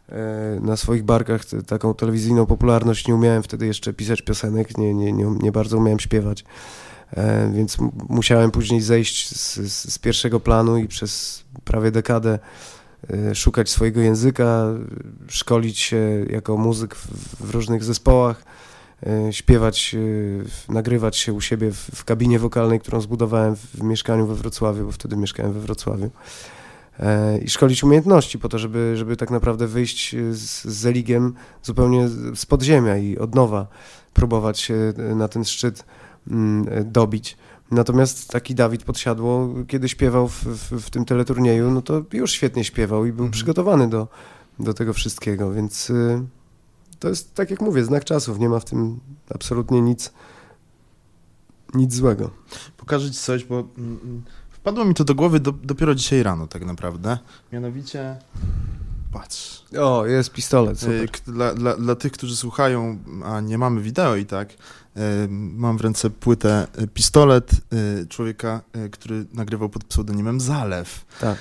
[0.08, 0.14] y,
[0.60, 3.08] na swoich barkach t- taką telewizyjną popularność.
[3.08, 6.44] Nie umiałem wtedy jeszcze pisać piosenek, nie, nie, nie, nie bardzo umiałem śpiewać.
[7.16, 7.76] E, więc
[8.08, 12.38] musiałem później zejść z, z, z pierwszego planu i przez prawie dekadę
[13.34, 14.64] szukać swojego języka,
[15.28, 17.06] szkolić się jako muzyk w,
[17.46, 18.44] w różnych zespołach
[19.30, 19.96] śpiewać,
[20.68, 24.86] e, nagrywać się u siebie w, w kabinie wokalnej, którą zbudowałem w, mieszkaniu we Wrocławiu,
[24.86, 26.10] bo wtedy mieszkałem we Wrocławiu.
[26.98, 32.08] E, I szkolić umiejętności po to, żeby, żeby tak naprawdę wyjść z, z Zeligiem zupełnie
[32.34, 33.66] z podziemia i od nowa
[34.14, 35.84] próbować się e, na ten szczyt
[36.30, 37.36] mm, e, dobić.
[37.70, 42.64] Natomiast taki Dawid Podsiadło, kiedy śpiewał w, w, w tym teleturnieju, no to już świetnie
[42.64, 43.30] śpiewał i był Mhm.
[43.30, 44.08] przygotowany do,
[44.58, 45.92] do tego wszystkiego, więc
[47.00, 49.00] to jest, tak jak mówię, znak czasów, nie ma w tym
[49.34, 50.12] absolutnie nic,
[51.74, 52.30] nic złego.
[52.76, 56.46] Pokażę ci coś, bo mm, mm, wpadło mi to do głowy do, dopiero dzisiaj rano
[56.46, 57.18] tak naprawdę.
[57.52, 58.16] Mianowicie,
[59.12, 64.16] patrz, O, jest pistolet, Y, Dla, dla, dla tych, którzy słuchają, a nie mamy wideo
[64.16, 64.56] i tak, y,
[65.30, 67.50] mam w ręce płytę y, Pistolet
[68.08, 68.60] człowieka,
[68.92, 71.04] który nagrywał pod pseudonimem Zalew.
[71.20, 71.38] Tak.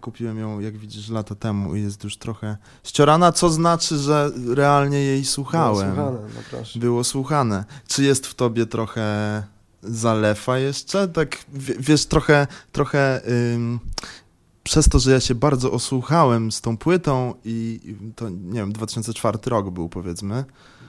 [0.00, 4.98] Kupiłem ją, jak widzisz, lata temu i jest już trochę ściorana, co znaczy, że realnie
[4.98, 5.88] jej słuchałem.
[5.88, 6.78] No, słuchane, no proszę.
[6.78, 7.64] Było słuchane.
[7.88, 9.42] Czy jest w tobie trochę
[9.82, 11.08] zalefa jeszcze?
[11.08, 13.20] Tak, w- wiesz, trochę, trochę
[13.54, 13.80] ym,
[14.62, 17.80] przez to, że ja się bardzo osłuchałem z tą płytą i
[18.16, 20.44] to, nie wiem, 2004 rok był powiedzmy,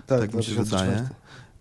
[0.08, 0.92] tak mi się 2004.
[0.92, 1.10] wydaje.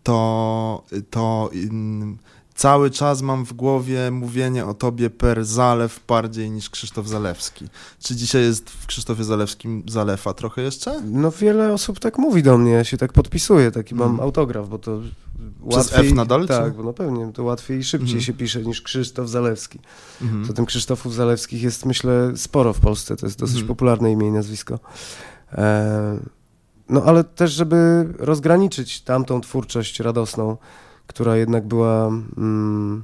[0.02, 2.18] to, to ym,
[2.54, 7.68] cały czas mam w głowie mówienie o tobie per Zalew bardziej niż Krzysztof Zalewski.
[8.00, 11.00] Czy dzisiaj jest w Krzysztofie Zalewskim Zalefa trochę jeszcze?
[11.04, 14.20] No wiele osób tak mówi do mnie, ja się tak podpisuję, taki mam Mhm.
[14.26, 15.00] autograf, bo to
[15.68, 16.08] Przez łatwiej...
[16.10, 16.76] F nadal, Tak, czy?
[16.76, 18.22] bo no pewnie, to łatwiej i szybciej Mhm.
[18.22, 19.78] się pisze niż Krzysztof Zalewski.
[20.22, 20.44] Mhm.
[20.44, 23.68] Zatem Krzysztofów Zalewskich jest, myślę, sporo w Polsce, to jest dosyć Mhm.
[23.68, 24.78] popularne imię i nazwisko.
[25.52, 26.18] E,
[26.88, 30.56] no ale też, żeby rozgraniczyć tamtą twórczość radosną,
[31.06, 33.02] która jednak była mm,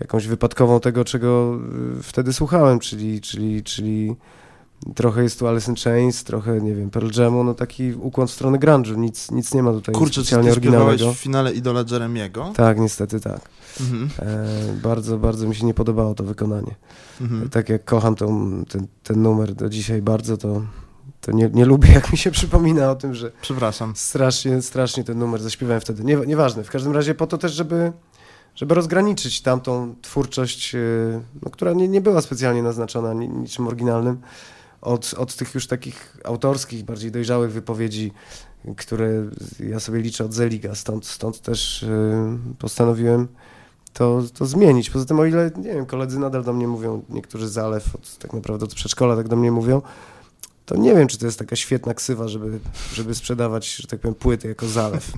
[0.00, 1.58] jakąś wypadkową tego, czego
[1.98, 4.16] y, wtedy słuchałem, czyli, czyli, czyli
[4.94, 8.30] trochę jest tu Alice in Chains, trochę, nie wiem, Pearl Jamu, no taki ukłon w
[8.30, 11.12] stronę grunge'u, nic, nic nie ma tutaj Kurczę, specjalnie ty oryginalnego.
[11.12, 12.52] w finale Idola Jeremiego?
[12.56, 13.40] Tak, niestety tak.
[13.80, 14.10] Mhm.
[14.18, 16.74] E, bardzo, bardzo mi się nie podobało to wykonanie.
[17.20, 17.48] Mhm.
[17.50, 20.62] Tak jak kocham tą, ten, ten numer do dzisiaj bardzo, to,
[21.20, 23.92] to nie, nie lubię, jak mi się przypomina o tym, że Przepraszam.
[23.96, 26.04] strasznie, strasznie ten numer zaśpiewałem wtedy.
[26.04, 27.92] Nie, nieważne, w każdym razie po to też, żeby,
[28.54, 34.20] żeby rozgraniczyć tamtą twórczość, yy, no, która nie, nie była specjalnie naznaczona ni, niczym oryginalnym,
[34.82, 38.12] od, od tych już takich autorskich, bardziej dojrzałych wypowiedzi,
[38.76, 43.28] które ja sobie liczę od Zeliga, stąd, stąd też yy, postanowiłem
[43.92, 44.90] to, to zmienić.
[44.90, 48.18] Poza tym, o ile, nie wiem, koledzy nadal do mnie mówią, niektórzy z Alef, od,
[48.18, 49.82] tak naprawdę od przedszkola tak do mnie mówią,
[50.66, 52.58] to nie wiem, czy to jest taka świetna ksywa, żeby,
[52.94, 55.12] żeby sprzedawać, że tak powiem, płyty jako zalew.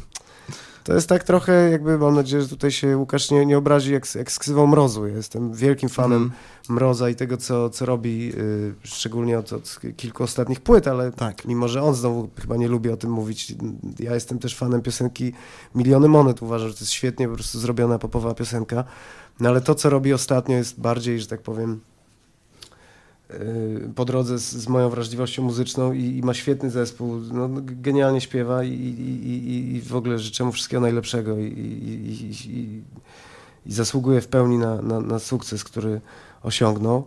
[0.84, 4.14] To jest tak trochę, jakby mam nadzieję, że tutaj się Łukasz nie, nie obrazi, jak,
[4.14, 5.06] jak z ksywą Mrozu.
[5.06, 6.40] Ja jestem wielkim fanem Mhm.
[6.68, 11.44] Mroza i tego, co, co robi, y, szczególnie od, od kilku ostatnich płyt, ale Tak.
[11.44, 13.54] mimo, że on znowu chyba nie lubi o tym mówić,
[13.98, 15.32] ja jestem też fanem piosenki
[15.74, 16.42] Miliony Monet.
[16.42, 18.84] Uważam, że to jest świetnie po prostu zrobiona popowa piosenka.
[19.40, 21.80] No ale to, co robi ostatnio jest bardziej, że tak powiem,
[23.94, 28.20] po drodze z, z moją wrażliwością muzyczną i, i ma świetny zespół, no, no, genialnie
[28.20, 32.82] śpiewa i, i, i, w ogóle życzę mu wszystkiego najlepszego i,
[33.66, 36.00] zasługuje w pełni na, na, na sukces, który
[36.42, 37.04] osiągnął.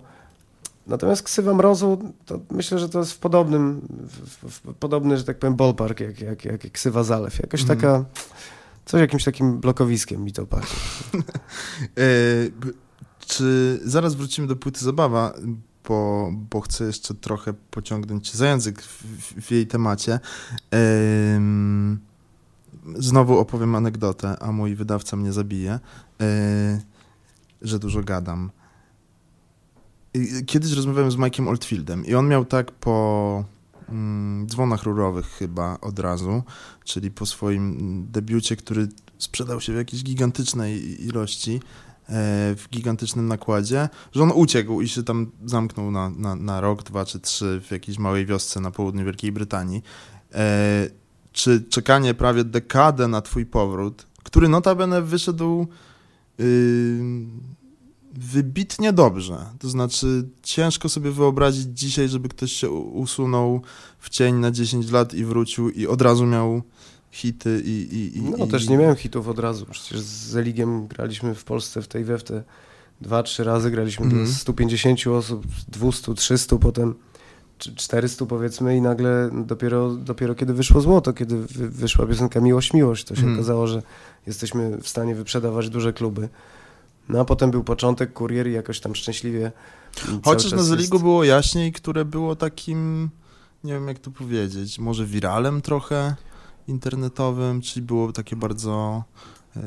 [0.87, 5.39] Natomiast ksywa mrozu, to myślę, że to jest w podobnym, w, w, podobny, że tak
[5.39, 7.39] powiem, ballpark, jak, jak, jak ksywa zalew.
[7.39, 7.79] Jakoś Mhm.
[7.79, 8.05] taka,
[8.85, 10.79] coś jakimś takim blokowiskiem mi to pachnie.
[11.97, 12.03] E,
[13.19, 15.33] czy zaraz wrócimy do płyty Zabawa,
[15.87, 19.03] bo, bo chcę jeszcze trochę pociągnąć za język w,
[19.41, 20.19] w, jej temacie.
[20.71, 21.99] Em,
[22.95, 25.79] znowu opowiem anegdotę, a mój wydawca mnie zabije,
[26.21, 26.81] e,
[27.61, 28.51] że dużo gadam.
[30.45, 33.43] Kiedyś rozmawiałem z Mike'iem Oldfieldem i on miał tak po
[33.89, 36.43] mm, dzwonach rurowych chyba od razu,
[36.83, 41.59] czyli po swoim debiucie, który sprzedał się w jakiejś gigantycznej ilości,
[42.57, 47.05] w gigantycznym nakładzie, że on uciekł i się tam zamknął na, na, na rok, dwa
[47.05, 49.83] czy trzy w jakiejś małej wiosce na południu Wielkiej Brytanii.
[50.33, 50.89] E,
[51.31, 55.67] czy czekanie prawie dekadę na twój powrót, który notabene wyszedł
[56.39, 56.99] y,
[58.13, 59.45] wybitnie dobrze.
[59.59, 63.61] To znaczy, ciężko sobie wyobrazić dzisiaj, żeby ktoś się usunął
[63.99, 66.61] w cień na 10 lat i wrócił i od razu miał
[67.11, 67.69] hity i...
[67.69, 69.65] i, i No i, też nie miałem hitów od razu.
[69.71, 72.43] Przecież z Zeligiem graliśmy w Polsce w tej we w te
[73.01, 73.71] dwa, trzy razy.
[73.71, 74.25] Graliśmy Mhm.
[74.25, 76.95] do 150 osób, 200, 300, potem
[77.57, 82.73] czy 400 powiedzmy i nagle dopiero, dopiero kiedy wyszło złoto, kiedy wy, wyszła piosenka Miłość,
[82.73, 83.37] Miłość, to się Mhm.
[83.39, 83.81] okazało, że
[84.27, 86.29] jesteśmy w stanie wyprzedawać duże kluby.
[87.09, 89.51] No a potem był początek, kurier i jakoś tam szczęśliwie
[90.23, 93.09] Chociaż na czas Zeligu jest- było jaśniej, które było takim,
[93.63, 96.15] nie wiem jak to powiedzieć, może wiralem trochę
[96.67, 99.03] internetowym, czyli było takie bardzo...
[99.57, 99.63] ym,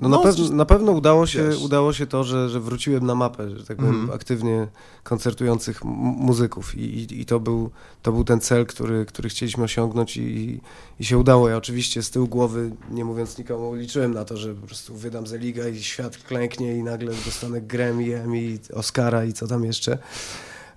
[0.00, 1.60] No, na, coś- pew- na pewno udało się, wiesz.
[1.62, 4.10] udało się to, że, że wróciłem na mapę, że tak powiem, Mhm.
[4.16, 4.68] aktywnie
[5.04, 7.70] koncertujących muzyków I, i, i to, był,
[8.02, 10.60] to był ten cel, który, który chcieliśmy osiągnąć i,
[11.00, 11.48] i się udało.
[11.48, 15.26] Ja oczywiście z tyłu głowy, nie mówiąc nikomu, liczyłem na to, że po prostu wydam
[15.26, 19.98] Zeliga i świat klęknie i nagle dostanę Grammy, Emmy, Oscara i co tam jeszcze.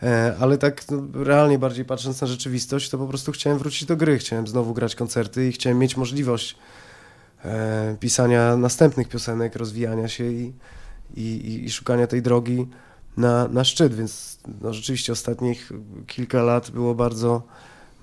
[0.04, 3.98] E, Ale tak no, realnie bardziej patrząc na rzeczywistość, to po prostu chciałem wrócić do
[3.98, 6.56] gry, chciałem znowu grać koncerty i chciałem mieć możliwość
[7.46, 10.54] e, pisania następnych piosenek, rozwijania się i,
[11.16, 12.68] i, i- szukania tej drogi
[13.18, 15.72] na, na szczyt, więc no, rzeczywiście ostatnich
[16.08, 17.42] kilka lat było bardzo,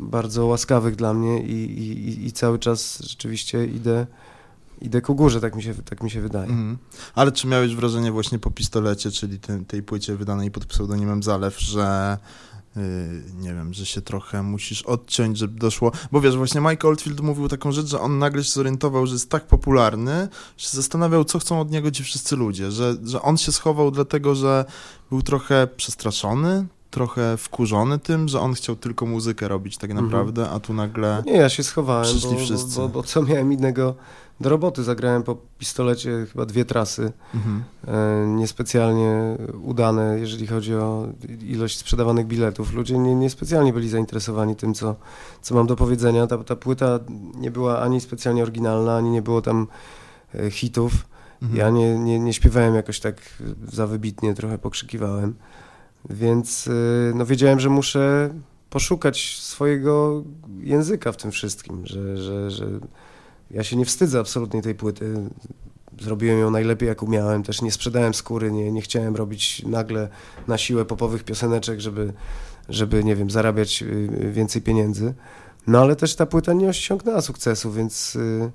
[0.01, 4.07] bardzo łaskawych dla mnie i, i- i cały czas rzeczywiście idę,
[4.81, 6.45] idę ku górze, tak mi się, tak mi się wydaje.
[6.51, 6.79] Mhm.
[7.15, 11.61] Ale czy miałeś wrażenie właśnie po pistolecie, czyli tej, tej płycie wydanej pod pseudonimem Zalew,
[11.61, 12.19] że
[12.77, 12.83] yy,
[13.41, 17.49] nie wiem, że się trochę musisz odciąć, żeby doszło, bo wiesz, właśnie Mike Oldfield mówił
[17.49, 21.39] taką rzecz, że on nagle się zorientował, że jest tak popularny, że się zastanawiał, co
[21.39, 24.65] chcą od niego ci wszyscy ludzie, że, że on się schował dlatego, że
[25.11, 30.07] był trochę przestraszony, trochę wkurzony tym, że on chciał tylko muzykę robić tak Mhm.
[30.07, 31.23] naprawdę, a tu nagle...
[31.27, 32.77] Nie, ja się schowałem, Przyszli bo, bo, wszyscy.
[32.77, 33.95] bo, bo co miałem innego
[34.41, 37.65] do roboty, zagrałem po pistolecie chyba dwie trasy, Mhm.
[37.87, 41.09] e, niespecjalnie udane, jeżeli chodzi o
[41.43, 42.75] ilość sprzedawanych biletów.
[42.75, 44.97] Ludzie nie, niespecjalnie byli zainteresowani tym, co,
[45.43, 46.27] co mam do powiedzenia.
[46.27, 46.99] Ta, ta płyta
[47.35, 49.67] nie była ani specjalnie oryginalna, ani nie było tam
[50.35, 50.93] e, hitów.
[51.43, 51.59] Mhm.
[51.59, 53.17] Ja nie, nie, nie śpiewałem jakoś tak
[53.73, 55.35] za wybitnie, trochę pokrzykiwałem.
[56.11, 58.35] Więc y, no, wiedziałem, że muszę
[58.71, 60.23] poszukać swojego
[60.61, 62.67] języka w tym wszystkim, że, że, że
[63.51, 65.15] ja się nie wstydzę absolutnie tej płyty.
[66.01, 70.09] zrobiłem ją najlepiej jak umiałem, też nie sprzedałem skóry, nie, nie chciałem robić nagle
[70.49, 72.13] na siłę popowych pioseneczek, żeby,
[72.69, 75.15] żeby nie wiem, zarabiać y, więcej pieniędzy.
[75.67, 78.51] No ale też ta płyta nie osiągnęła sukcesu, więc y,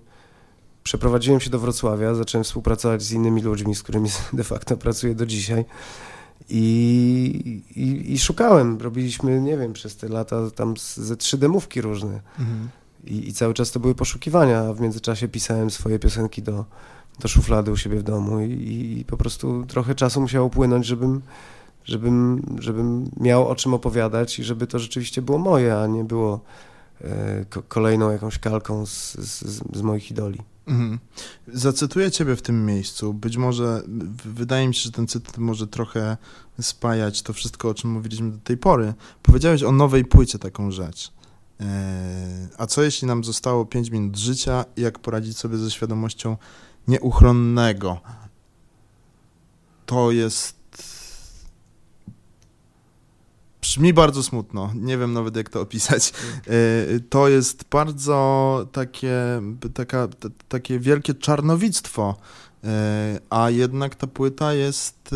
[0.84, 5.26] przeprowadziłem się do Wrocławia, zacząłem współpracować z innymi ludźmi, z którymi de facto pracuję do
[5.26, 5.66] dzisiaj.
[6.50, 12.22] I, i, I, szukałem, robiliśmy, nie wiem, przez te lata tam ze trzy demówki różne.
[12.40, 12.70] Mhm.
[13.04, 16.66] I, I, cały czas to były poszukiwania, w międzyczasie pisałem swoje piosenki do,
[17.20, 21.22] do szuflady u siebie w domu i, i po prostu trochę czasu musiało upłynąć, żebym,
[21.86, 26.40] żebym, żebym miał o czym opowiadać i żeby to rzeczywiście było moje, a nie było
[27.02, 30.40] e, kolejną jakąś kalką z, z, z moich idoli.
[30.68, 31.00] Mhm.
[31.48, 33.14] Zacytuję ciebie w tym miejscu.
[33.14, 33.82] Być może,
[34.26, 36.18] wydaje mi się, że ten cytat może trochę
[36.62, 38.94] spajać to wszystko, o czym mówiliśmy do tej pory.
[39.24, 41.12] Powiedziałeś o nowej płycie taką rzecz.
[41.64, 46.38] E, a co jeśli nam zostało 5 minut życia i jak poradzić sobie ze świadomością
[46.88, 48.02] nieuchronnego?
[49.86, 50.64] To jest
[53.62, 56.14] Brzmi bardzo smutno, nie wiem nawet jak to opisać.
[56.48, 59.42] E, to jest bardzo takie,
[59.74, 60.08] taka,
[60.50, 62.16] takie wielkie czarnowictwo,
[62.64, 65.16] e, a jednak ta płyta jest...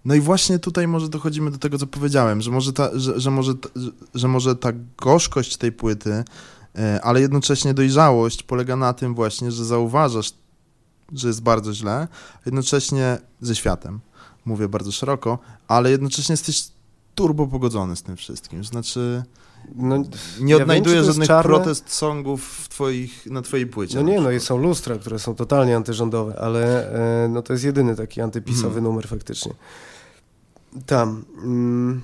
[0.00, 3.20] E, no i właśnie tutaj może dochodzimy do tego, co powiedziałem, że może ta, że,
[3.20, 3.52] że może,
[4.14, 6.24] że może ta gorzkość tej płyty,
[7.02, 10.32] ale jednocześnie dojrzałość polega na tym właśnie, że zauważasz,
[11.12, 12.08] że jest bardzo źle,
[12.46, 14.00] jednocześnie ze światem
[14.44, 16.68] mówię bardzo szeroko, ale jednocześnie jesteś
[17.14, 18.64] turbo pogodzony z tym wszystkim.
[18.64, 19.22] Znaczy,
[19.74, 19.96] no,
[20.40, 21.54] nie ja odnajduję wiem, żadnych czarne...
[21.54, 23.96] protest songów twoich, na twojej płycie.
[23.96, 26.92] No nie, no są lustra, które są totalnie antyrządowe, ale
[27.24, 28.84] e, no to jest jedyny taki antypisowy hmm.
[28.84, 29.52] numer faktycznie.
[30.86, 31.24] Tam.
[31.42, 32.00] Mm.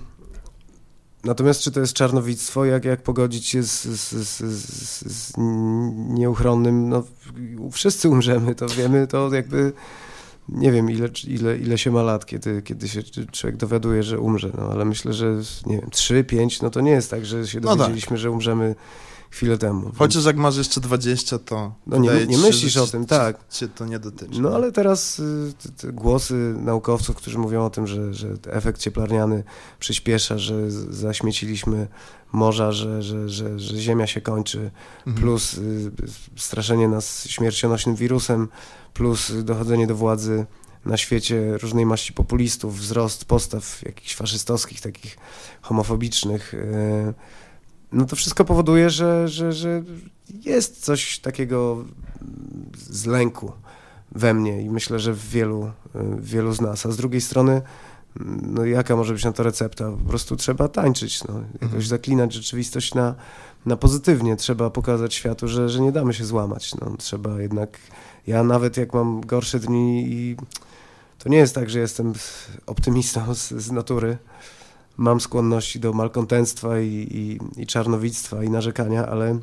[1.25, 4.41] Natomiast czy to jest czarnowictwo, jak, jak pogodzić się z, z, z,
[5.13, 5.33] z
[6.09, 7.05] nieuchronnym, no
[7.73, 9.73] wszyscy umrzemy, to wiemy, to jakby
[10.49, 14.51] nie wiem ile, ile, ile się ma lat, kiedy, kiedy się człowiek dowiaduje, że umrze,
[14.59, 17.61] no ale myślę, że nie wiem, 3, 5, no to nie jest tak, że się
[17.61, 18.23] dowiedzieliśmy, no tak.
[18.23, 18.75] że umrzemy
[19.31, 19.91] chwilę temu.
[19.99, 23.49] Chociaż jak masz jeszcze 20, to no nie, nie myślisz się, o tym, tak.
[23.51, 24.41] Cię to nie dotyczy.
[24.41, 29.45] No ale teraz y, te, głosy naukowców, którzy mówią o tym, że, że efekt cieplarniany
[29.79, 31.89] przyspiesza, że zaśmieciliśmy
[32.33, 34.71] morza, że, że, że, że Ziemia się kończy,
[35.07, 35.17] mhm.
[35.17, 35.93] plus y,
[36.37, 38.49] straszenie nas śmiercionośnym wirusem,
[38.95, 40.47] plus dochodzenie do władzy
[40.85, 45.19] na świecie różnej maści populistów, wzrost postaw jakichś faszystowskich, takich
[45.61, 46.55] homofobicznych.
[46.55, 47.15] Y,
[47.93, 49.83] no to wszystko powoduje, że, że, że
[50.45, 51.85] jest coś takiego
[52.77, 53.53] z lęku
[54.13, 56.87] we mnie i myślę, że w wielu, w wielu z nas.
[56.87, 57.63] A z drugiej strony,
[58.43, 59.91] no jaka może być na to recepta?
[59.91, 61.83] Po prostu trzeba tańczyć, no, jakoś mhm.
[61.83, 63.15] zaklinać rzeczywistość na,
[63.67, 64.37] na pozytywnie.
[64.37, 66.75] Trzeba pokazać światu, że, że nie damy się złamać.
[66.75, 67.79] No, trzeba jednak,
[68.27, 70.37] ja nawet jak mam gorsze dni i
[71.19, 72.13] to nie jest tak, że jestem
[72.67, 74.19] optymistą z, z natury,
[74.97, 79.39] mam skłonności do malkontentstwa i, i, i czarnowictwa i narzekania, ale,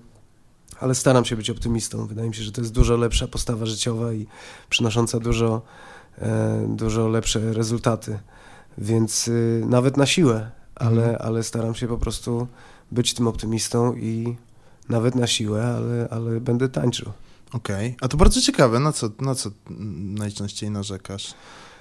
[0.79, 2.07] ale staram się być optymistą.
[2.07, 4.27] Wydaje mi się, że to jest dużo lepsza postawa życiowa i
[4.69, 5.61] przynosząca dużo,
[6.17, 8.19] e, dużo lepsze rezultaty.
[8.77, 11.27] Więc y, nawet na siłę, ale, mhm.
[11.27, 12.47] ale staram się po prostu
[12.91, 14.35] być tym optymistą i
[14.89, 17.11] nawet na siłę, ale, ale będę tańczył.
[17.53, 17.97] Okej, okay.
[18.01, 19.49] a to bardzo ciekawe, na co, na co
[19.99, 21.33] najczęściej narzekasz?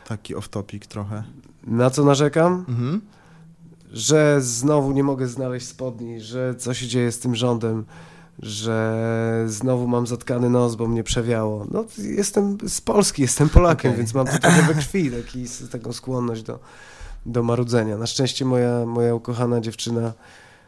[0.09, 1.25] Taki off-topic trochę.
[1.67, 2.65] Na co narzekam?
[2.69, 3.01] Mhm
[3.93, 7.85] że znowu nie mogę znaleźć spodni, że co się dzieje z tym rządem,
[8.39, 11.67] że znowu mam zatkany nos, bo mnie przewiało.
[11.71, 13.99] No, jestem z Polski, jestem Polakiem, okay.
[13.99, 16.59] więc mam to trochę we krwi, taki, taką skłonność do,
[17.27, 17.97] do marudzenia.
[17.97, 20.13] Na szczęście moja, moja ukochana dziewczyna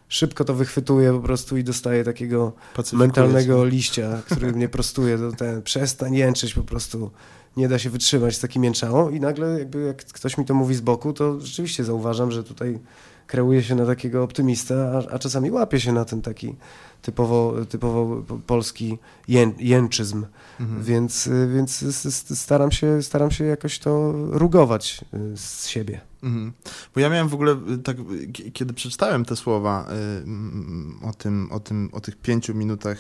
[0.09, 2.53] szybko to wychwytuje po prostu i dostaje takiego
[2.93, 5.19] mentalnego liścia, który mnie prostuje.
[5.19, 7.11] Do ten, przestań jęczyć po prostu.
[7.57, 10.75] Nie da się wytrzymać z takim jęczałą i nagle jakby jak ktoś mi to mówi
[10.75, 12.79] z boku, to rzeczywiście zauważam, że tutaj
[13.27, 16.55] kreuje się na takiego optymistę, a, a czasami łapie się na ten taki
[17.03, 20.27] typowo, typowo polski ję, jęczyzm.
[20.61, 20.83] Mhm.
[20.83, 21.85] Więc, więc
[22.39, 26.01] staram się, staram się jakoś to rugować y, z siebie.
[26.23, 26.53] Mhm.
[26.95, 27.97] Bo ja miałem w ogóle, y, tak,
[28.53, 29.87] kiedy przeczytałem te słowa
[31.03, 32.99] y, o, tym, o, tym, o tych pięciu minutach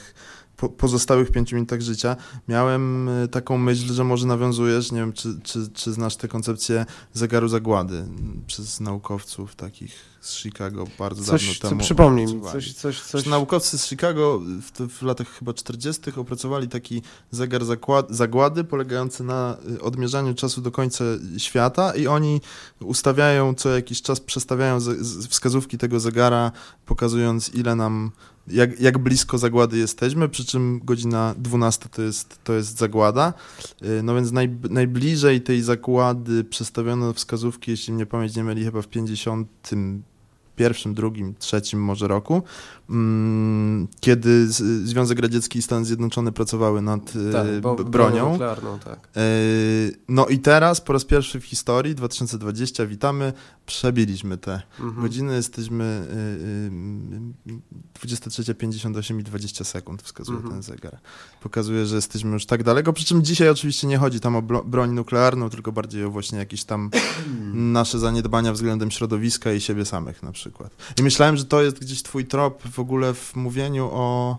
[0.57, 2.17] po, pozostałych pięciu minutach życia,
[2.49, 7.49] miałem taką myśl, że może nawiązujesz, nie wiem, czy, czy, czy znasz tę koncepcję zegaru
[7.49, 8.05] zagłady
[8.47, 11.81] przez naukowców takich z Chicago bardzo coś, dawno temu.
[11.81, 13.27] Co, przypomnij mi, coś, coś, coś.
[13.27, 16.03] Naukowcy z Chicago w, w latach chyba 40.
[16.17, 17.63] opracowali taki zegar
[18.11, 21.05] zagłady polegający na y, odmierzaniu czasu do końca
[21.39, 22.41] świata i oni
[22.81, 26.53] ustawiają co jakiś czas, przestawiają z, z wskazówki tego zegara,
[26.87, 28.11] pokazując ile nam
[28.47, 33.35] jak, jak blisko zagłady jesteśmy, przy czym godzina 12 to jest, to jest zagłada.
[33.83, 38.83] Y, no więc naj, najbliżej tej zagłady przestawiono wskazówki, jeśli mnie pamięć nie myli, chyba
[38.83, 39.49] w 50
[40.57, 42.43] pierwszym, drugim, trzecim może roku,
[42.91, 44.49] mm, kiedy
[44.85, 48.39] Związek Radziecki i Stany Zjednoczone pracowały nad tak, bo, bronią.
[48.85, 49.09] tak.
[49.17, 49.21] E,
[50.09, 53.33] no i teraz po raz pierwszy w historii, 2020, witamy,
[53.67, 55.03] przebiliśmy te mhm.
[55.03, 56.07] godziny, jesteśmy
[58.05, 60.55] 23.58 i 20 sekund wskazuje mhm.
[60.55, 60.99] ten zegar.
[61.43, 64.91] Pokazuje, że jesteśmy już tak daleko, przy czym dzisiaj oczywiście nie chodzi tam o broń
[64.91, 66.91] nuklearną, tylko bardziej o właśnie jakieś tam
[67.55, 70.44] nasze zaniedbania względem środowiska i siebie samych na przykład.
[70.99, 74.37] I myślałem, że to jest gdzieś twój trop w ogóle w mówieniu o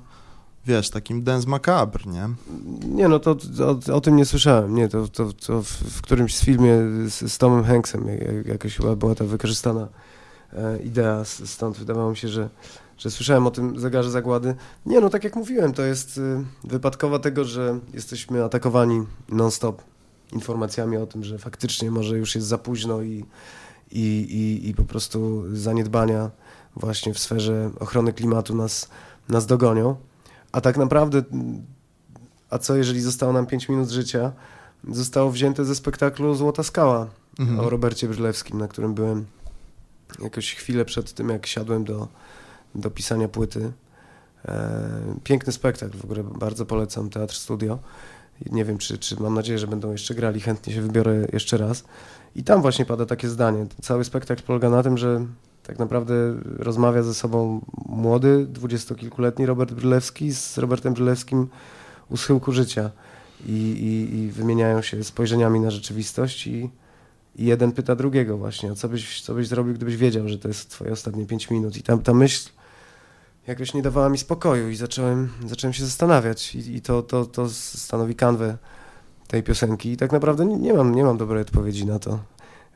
[0.65, 2.29] wiesz, takim dance macabre, nie?
[2.89, 6.35] Nie, no to o, o tym nie słyszałem, nie, to, to, to w, w, którymś
[6.35, 6.73] z filmie
[7.07, 8.07] z, z Tomem Hanksem
[8.45, 9.87] jakaś chyba była ta wykorzystana
[10.53, 12.49] e, idea, stąd wydawało mi się, że,
[12.97, 14.55] że słyszałem o tym zegarze zagłady.
[14.85, 16.21] Nie, no tak jak mówiłem, to jest y,
[16.63, 19.81] wypadkowa tego, że jesteśmy atakowani non-stop
[20.33, 23.25] informacjami o tym, że faktycznie może już jest za późno i,
[23.91, 26.31] i, i, i po prostu zaniedbania
[26.75, 28.89] właśnie w sferze ochrony klimatu nas,
[29.29, 29.95] nas dogonią.
[30.51, 31.23] A tak naprawdę,
[32.49, 34.31] a co jeżeli zostało nam 5 minut życia?
[34.91, 37.07] Zostało wzięte ze spektaklu Złota Skała
[37.39, 37.59] mhm.
[37.59, 39.25] o Robercie Brylewskim, na którym byłem
[40.19, 42.07] jakoś chwilę przed tym, jak siadłem do,
[42.75, 43.71] do pisania płyty.
[44.45, 47.79] E, piękny spektakl, w ogóle bardzo polecam Teatr Studio.
[48.51, 51.83] Nie wiem, czy, czy mam nadzieję, że będą jeszcze grali, chętnie się wybiorę jeszcze raz.
[52.35, 53.65] I tam właśnie pada takie zdanie.
[53.81, 55.25] Cały spektakl polega na tym, że
[55.63, 56.13] tak naprawdę
[56.57, 61.47] rozmawia ze sobą młody, dwudziestokilkuletni Robert Brylewski z Robertem Brylewskim
[62.09, 62.91] u schyłku życia.
[63.45, 66.69] I, i, i wymieniają się spojrzeniami na rzeczywistość i,
[67.35, 70.69] i, jeden pyta drugiego właśnie, co byś, co byś zrobił, gdybyś wiedział, że to jest
[70.69, 71.77] twoje ostatnie pięć minut?
[71.77, 72.49] I tam ta myśl
[73.47, 76.55] jakoś nie dawała mi spokoju i zacząłem, zacząłem się zastanawiać.
[76.55, 78.57] I, i to, to, to stanowi kanwę
[79.35, 82.19] tej piosenki i tak naprawdę nie, mam, nie mam dobrej odpowiedzi na to.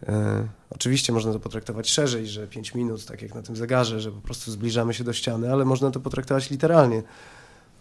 [0.08, 4.12] E, oczywiście można to potraktować szerzej, że 5 minut, tak jak na tym zegarze, że
[4.12, 7.04] po prostu zbliżamy się do ściany, ale można to potraktować literalnie.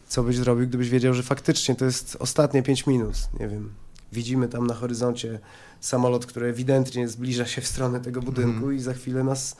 [0.09, 3.14] Co byś zrobił, gdybyś wiedział, że faktycznie to jest ostatnie 5 minut?
[3.41, 3.72] Nie wiem.
[4.12, 5.39] Widzimy tam na horyzoncie
[5.81, 8.76] samolot, który ewidentnie zbliża się w stronę tego budynku mm.
[8.76, 9.57] i za chwilę nas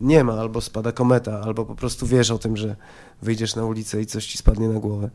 [0.00, 2.76] nie ma, albo spada kometa, albo po prostu wiesz o tym, że
[3.22, 5.10] wyjdziesz na ulicę i coś ci spadnie na głowę.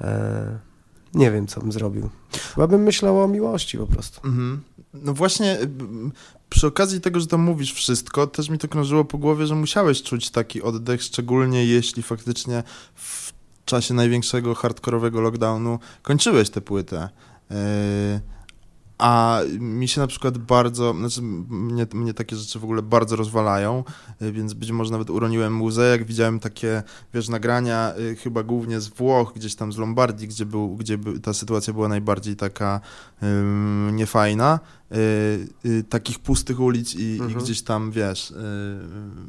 [0.00, 0.69] E,
[1.14, 2.10] nie wiem, co bym zrobił.
[2.54, 4.20] Chyba bym myślał o miłości po prostu.
[4.24, 4.62] Mhm.
[4.94, 5.58] No właśnie,
[6.48, 10.02] przy okazji tego, że tam mówisz wszystko, też mi to krążyło po głowie, że musiałeś
[10.02, 12.62] czuć taki oddech, szczególnie jeśli faktycznie
[12.94, 13.32] w
[13.64, 17.08] czasie największego hardkorowego lockdownu kończyłeś tę płytę.
[17.50, 17.56] Yy
[19.00, 23.84] a mi się na przykład bardzo, znaczy mnie, mnie takie rzeczy w ogóle bardzo rozwalają,
[24.22, 26.82] y, więc być może nawet uroniłem łzę, jak widziałem takie,
[27.14, 31.34] wiesz, nagrania y, chyba głównie z Włoch, gdzieś tam z Lombardii, gdzie, był, gdzie ta
[31.34, 32.80] sytuacja była najbardziej taka
[33.22, 34.60] um, niefajna,
[34.92, 37.30] y, y, takich pustych ulic i, mhm.
[37.30, 38.34] i, gdzieś tam, wiesz, y,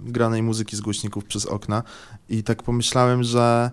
[0.04, 1.84] granej muzyki z głośników przez okna
[2.30, 3.72] i tak pomyślałem, że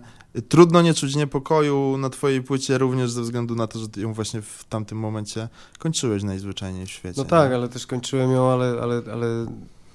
[0.49, 4.41] Trudno nie czuć niepokoju na twojej płycie również ze względu na to, że ją właśnie
[4.41, 5.49] w tamtym momencie
[5.79, 7.21] kończyłeś najzwyczajniej w świecie.
[7.21, 7.55] No tak, nie?
[7.55, 9.45] ale też kończyłem ją, ale, ale, ale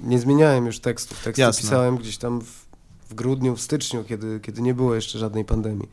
[0.01, 1.22] nie zmieniałem już tekstów.
[1.24, 1.62] Teksty Jasne.
[1.62, 2.66] pisałem gdzieś tam w,
[3.11, 5.89] w, grudniu, w styczniu, kiedy, kiedy nie było jeszcze żadnej pandemii.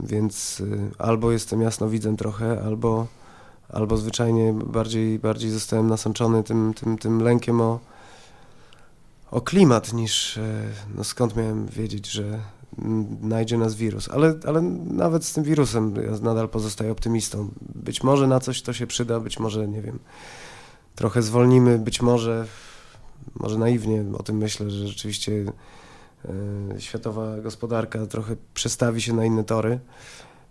[0.00, 3.06] Więc y, albo jestem jasnowidzem trochę, albo,
[3.68, 7.80] albo zwyczajnie bardziej, bardziej zostałem nasączony tym, tym, tym lękiem o,
[9.30, 12.40] o klimat niż, y, no skąd miałem wiedzieć, że
[13.22, 14.08] najdzie nas wirus.
[14.08, 17.48] Ale, ale nawet z tym wirusem ja nadal pozostaję optymistą.
[17.74, 19.98] Być może na coś to się przyda, być może, nie wiem,
[20.94, 22.46] trochę zwolnimy, być może,
[23.34, 25.32] może naiwnie o tym myślę, że rzeczywiście
[26.24, 29.80] e, światowa gospodarka trochę przestawi się na inne tory.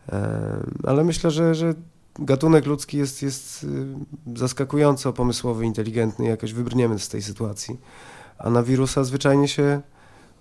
[0.09, 1.73] E, ale myślę, że, że
[2.19, 7.77] gatunek ludzki jest, jest e, zaskakująco pomysłowy, inteligentny, jakoś wybrniemy z tej sytuacji.
[8.37, 9.81] A na wirusa zwyczajnie się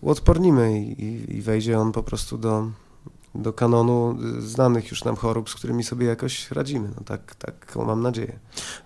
[0.05, 2.71] uodpornimy i, i wejdzie on po prostu do,
[3.35, 6.89] do kanonu znanych już nam chorób, z którymi sobie jakoś radzimy.
[6.97, 8.39] No tak, tak mam nadzieję.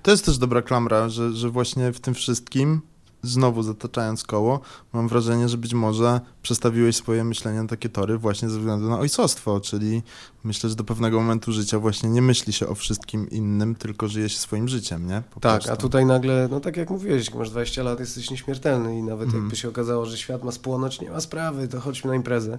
[0.03, 2.81] To jest też dobra klamra, że, że właśnie w tym wszystkim
[3.23, 4.61] znowu zataczając koło,
[4.93, 8.99] mam wrażenie, że być może przestawiłeś swoje myślenie na takie tory właśnie ze względu na
[8.99, 10.03] ojcostwo, czyli
[10.45, 14.29] myślę, że do pewnego momentu życia właśnie nie myśli się o wszystkim innym, tylko żyje
[14.29, 15.23] się swoim życiem, nie?
[15.31, 15.73] Po tak, prostu.
[15.73, 19.41] a tutaj nagle, no tak jak mówiłeś, masz 20 lat, jesteś nieśmiertelny i nawet mm.
[19.41, 22.59] jakby się okazało, że świat ma spłonąć, nie ma sprawy, to chodźmy na imprezę.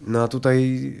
[0.00, 0.92] No a tutaj,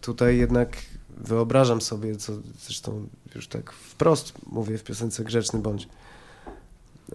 [0.00, 0.76] tutaj jednak
[1.16, 2.32] wyobrażam sobie, co
[2.64, 5.88] zresztą już tak wprost mówię w piosence Grzeczny Bądź,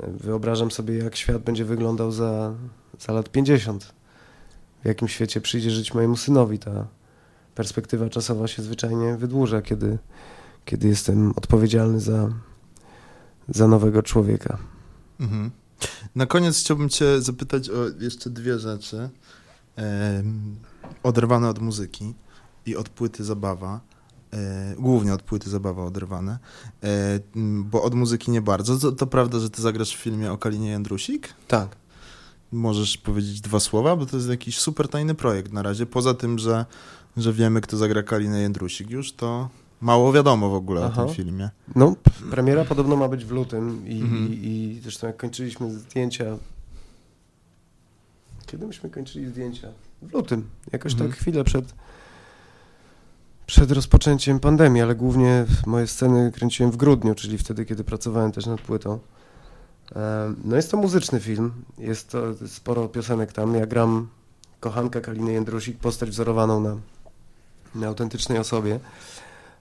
[0.04, 2.54] Wyobrażam sobie, jak świat będzie wyglądał za,
[3.00, 3.93] za lat 50.
[4.84, 6.60] w jakim świecie przyjdzie żyć mojemu synowi.
[6.60, 6.88] Ta
[7.56, 9.98] perspektywa czasowa się zwyczajnie wydłuża, kiedy,
[10.66, 12.30] kiedy jestem odpowiedzialny za,
[13.50, 14.58] za nowego człowieka.
[15.20, 15.52] Mhm.
[16.16, 19.10] Na koniec chciałbym Cię zapytać o jeszcze dwie rzeczy.
[21.04, 22.14] oderwane od muzyki
[22.66, 23.82] i od płyty zabawa.
[24.38, 26.40] E, głównie od płyty zabawa oderwane,
[26.84, 27.20] e,
[27.64, 28.80] bo od muzyki nie bardzo.
[28.80, 31.34] To, to, prawda, że ty zagrasz w filmie o Kalinie Jędrusik?
[31.48, 31.76] Tak.
[32.52, 35.86] Możesz powiedzieć dwa słowa, bo to jest jakiś super tajny projekt na razie.
[35.86, 36.66] Poza tym, że,
[37.18, 39.50] że wiemy, kto zagra Kalinę Jędrusik już, to
[39.82, 41.04] mało wiadomo w ogóle Aha.
[41.04, 41.50] o tym filmie.
[41.76, 41.96] No,
[42.32, 44.34] premiera podobno ma być w lutym i, mhm.
[44.34, 46.26] i, i zresztą jak kończyliśmy zdjęcia...
[48.46, 49.68] Kiedy myśmy kończyli zdjęcia?
[50.02, 50.50] W lutym.
[50.72, 51.12] Jakoś mhm.
[51.12, 51.74] tak chwilę przed
[53.48, 58.45] przed rozpoczęciem pandemii, ale głównie moje sceny kręciłem w grudniu, czyli wtedy, kiedy pracowałem też
[58.45, 59.00] nad płytą.
[60.43, 63.56] No jest to muzyczny film, jest to sporo piosenek tam.
[63.56, 64.08] Ja gram
[64.60, 66.78] kochanka Kaliny Jędrusik, postać wzorowaną na,
[67.76, 68.80] na autentycznej osobie.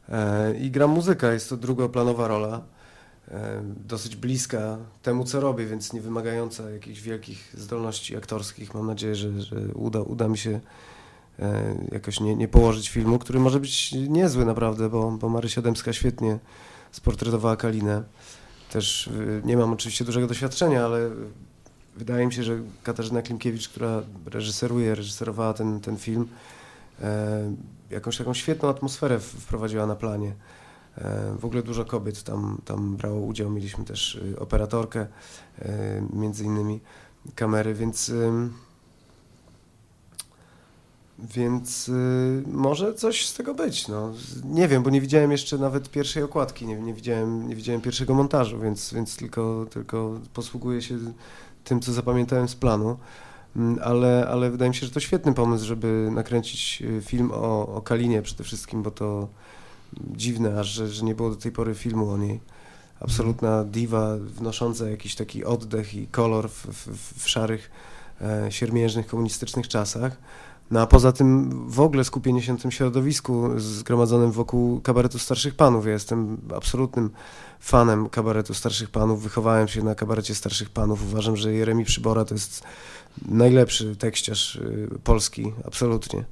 [0.09, 2.61] E, I gram muzyka, jest to drugoplanowa rola,
[3.29, 8.75] e, dosyć bliska temu, co robię, więc nie wymagająca jakichś wielkich zdolności aktorskich.
[8.75, 10.61] Mam nadzieję, że, że uda, uda mi się E,
[11.93, 16.39] jakoś nie, nie położyć filmu, który może być niezły naprawdę, bo, bo Marysia Dębska świetnie
[16.93, 18.03] sportretowała Kalinę.
[18.71, 21.11] Też e, nie mam oczywiście dużego doświadczenia, ale
[21.97, 26.29] wydaje mi się, że Katarzyna Klimkiewicz, która reżyseruje, reżyserowała ten, ten film,
[27.03, 27.55] e,
[27.91, 30.33] jakąś taką świetną atmosferę wprowadziła na planie.
[31.39, 33.51] W ogóle dużo kobiet tam, tam brało udział.
[33.51, 35.07] Mieliśmy też operatorkę,
[36.13, 36.81] między innymi
[37.35, 38.13] kamery, więc
[41.19, 43.89] więc y, może coś z tego być.
[43.89, 44.13] No.
[44.45, 48.15] Nie wiem, bo nie widziałem jeszcze nawet pierwszej okładki, nie, nie, widziałem, nie widziałem pierwszego
[48.15, 50.99] montażu, więc, więc tylko, tylko posługuję się
[51.65, 52.97] tym, co zapamiętałem z planu.
[53.57, 57.75] Mm, ale, ale wydaje mi się, że to świetny pomysł, żeby nakręcić y, film o,
[57.75, 59.29] o Kalinie przede wszystkim, bo to
[60.17, 62.41] dziwne aż, że, że nie było do tej pory filmu o niej.
[63.01, 67.71] Absolutna diwa wnosząca jakiś taki oddech i kolor w, w, w szarych,
[68.21, 70.17] e, siermiężnych, komunistycznych czasach.
[70.71, 75.55] No a poza tym w ogóle skupienie się na tym środowisku zgromadzonym wokół kabaretu starszych
[75.55, 75.87] panów.
[75.87, 77.11] Ja jestem absolutnym
[77.61, 79.23] fanem kabaretu starszych panów.
[79.23, 81.05] Wychowałem się na kabarecie starszych panów.
[81.05, 82.63] Uważam, że Jeremi Przybora to jest
[83.29, 86.25] najlepszy tekściarz y, polski, absolutnie.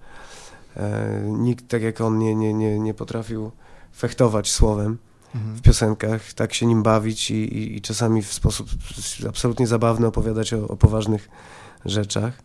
[0.76, 3.50] E, nikt tak jak on nie, nie, nie, nie potrafił
[3.96, 4.98] fechtować słowem
[5.34, 5.56] mhm.
[5.56, 8.68] w piosenkach, tak się nim bawić i, i, i, czasami w sposób
[9.28, 11.28] absolutnie zabawny opowiadać o, o poważnych
[11.84, 12.42] rzeczach.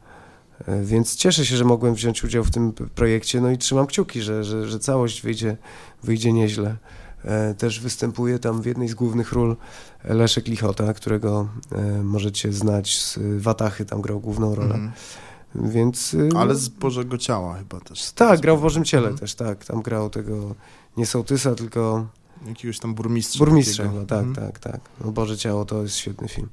[0.67, 4.21] E, więc cieszę się, że mogłem wziąć udział w tym projekcie, no i trzymam kciuki,
[4.21, 5.57] że, że, że całość wyjdzie,
[6.03, 6.75] wyjdzie nieźle.
[7.25, 9.55] E, też występuje tam w jednej z głównych ról
[10.03, 14.75] Leszek Lichota, którego e, możecie znać z Watachy, tam grał główną rolę.
[14.75, 14.91] Mm.
[15.55, 18.11] Więc, Ale z Bożego Ciała chyba też.
[18.11, 19.19] Tak, grał w Bożym Ciele mm.
[19.19, 19.65] też, tak.
[19.65, 20.55] Tam grał tego
[20.97, 22.07] nie sołtysa, tylko
[22.47, 23.39] Jakiegoś tam burmistrza.
[23.39, 24.47] Burmistrza, no, tak, mhm.
[24.47, 24.81] tak, tak.
[25.05, 26.49] No Boże Ciało to jest świetny film.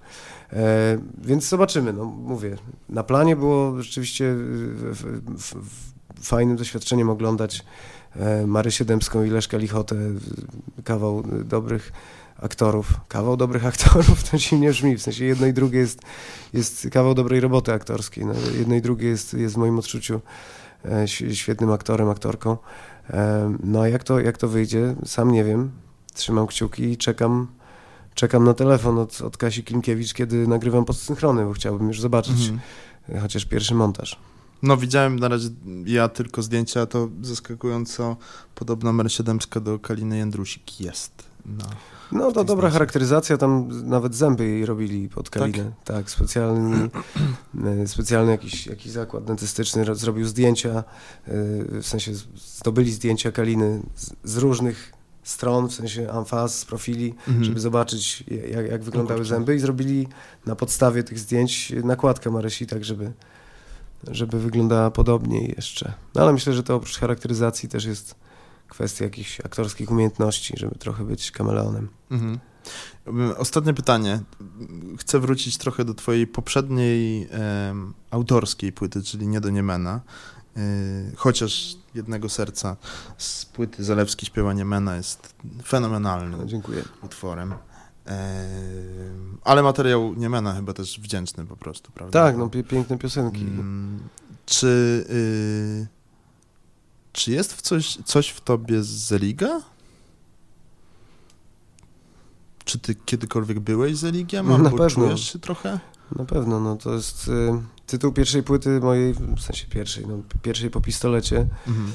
[0.53, 2.57] E, więc zobaczymy, no mówię,
[2.89, 5.87] na planie było rzeczywiście w, w, w,
[6.23, 7.65] fajnym doświadczeniem oglądać
[8.17, 9.97] e, Marysię Dębską i Leszka Lichotę,
[10.85, 11.93] kawał dobrych
[12.43, 13.01] aktorów.
[13.09, 16.01] Kawał dobrych aktorów to dziwnie brzmi, w sensie jedno i drugie jest,
[16.53, 18.27] jest kawał dobrej roboty aktorskiej.
[18.27, 20.21] No, jedno i drugie jest, jest w moim odczuciu
[20.85, 22.57] e, świetnym aktorem, aktorką.
[23.63, 25.71] No a jak to, jak to wyjdzie, sam nie wiem.
[26.15, 27.47] Trzymam kciuki i czekam,
[28.15, 32.61] czekam na telefon od, od Kasi Klimkiewicz, kiedy nagrywam podsynchrony, bo chciałbym już zobaczyć mhm.
[33.21, 34.19] chociaż pierwszy montaż.
[34.63, 35.49] No widziałem na razie
[35.85, 38.17] ja tylko zdjęcia, to zaskakująco
[38.55, 41.36] podobna Mersiedemska do Kaliny Jędrusik jest.
[41.47, 41.65] No,
[42.13, 45.73] no to dobra charakteryzacja, tam nawet zęby jej robili pod Kalinę.
[45.85, 46.91] Tak, tak specjalny,
[47.83, 50.83] e, specjalny jakiś, jakiś zakład dentystyczny zrobił zdjęcia, e,
[51.83, 54.93] w sensie zdobyli zdjęcia Kaliny z, z różnych
[55.23, 57.45] stron, w sensie amfaz, z profili, mhm.
[57.45, 60.09] żeby zobaczyć jak, jak wyglądały zęby i zrobili
[60.47, 63.13] na podstawie tych zdjęć nakładkę Marysi, tak żeby,
[64.09, 65.93] żeby wyglądała podobniej jeszcze.
[66.15, 68.15] No ale myślę, że to oprócz charakteryzacji też jest
[68.69, 71.89] kwestia jakichś aktorskich umiejętności, żeby trochę być kameleonem.
[72.11, 72.39] Mhm.
[73.37, 74.21] Ostatnie pytanie.
[74.99, 77.29] Chcę wrócić trochę do twojej poprzedniej
[78.11, 80.01] autorskiej płyty, czyli Nie do Niemena.
[80.57, 80.63] Yy,
[81.17, 82.77] chociaż jednego serca
[83.19, 86.83] z płyty Zalewski śpiewanie Mena jest fenomenalnym no, dziękuję.
[87.03, 87.55] utworem.
[89.45, 92.25] Ale materiał Niemena chyba też wdzięczny po prostu, prawda?
[92.25, 93.45] Tak, no piękne piosenki.
[93.45, 93.51] Yy,
[94.47, 95.05] czy,
[95.81, 95.87] yy,
[97.17, 99.61] czy jest w coś, coś w tobie z Zeliga?
[102.65, 104.53] Czy ty kiedykolwiek byłeś z Zeligiem?
[104.53, 105.81] Albo czujesz się trochę?
[106.19, 107.33] Na pewno, no to jest y,
[107.87, 111.47] tytuł pierwszej płyty mojej, w sensie pierwszej, no pierwszej po pistolecie.
[111.67, 111.93] Mhm.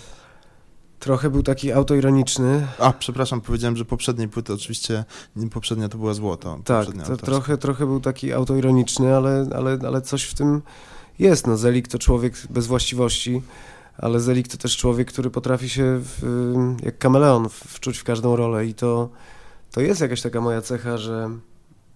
[0.99, 2.67] Trochę był taki autoironiczny.
[2.79, 5.05] A, przepraszam, powiedziałem, że poprzedniej płyty oczywiście,
[5.51, 6.59] poprzednia to była złoto.
[6.65, 10.61] Tak, to trochę, trochę był taki autoironiczny, ale, ale, ale coś w tym
[11.19, 11.47] jest.
[11.47, 13.41] No, Zelik to człowiek bez właściwości,
[13.97, 16.23] ale Zelik to też człowiek, który potrafi się w,
[16.83, 19.09] jak kameleon wczuć w każdą rolę i to,
[19.71, 21.29] to jest jakaś taka moja cecha, że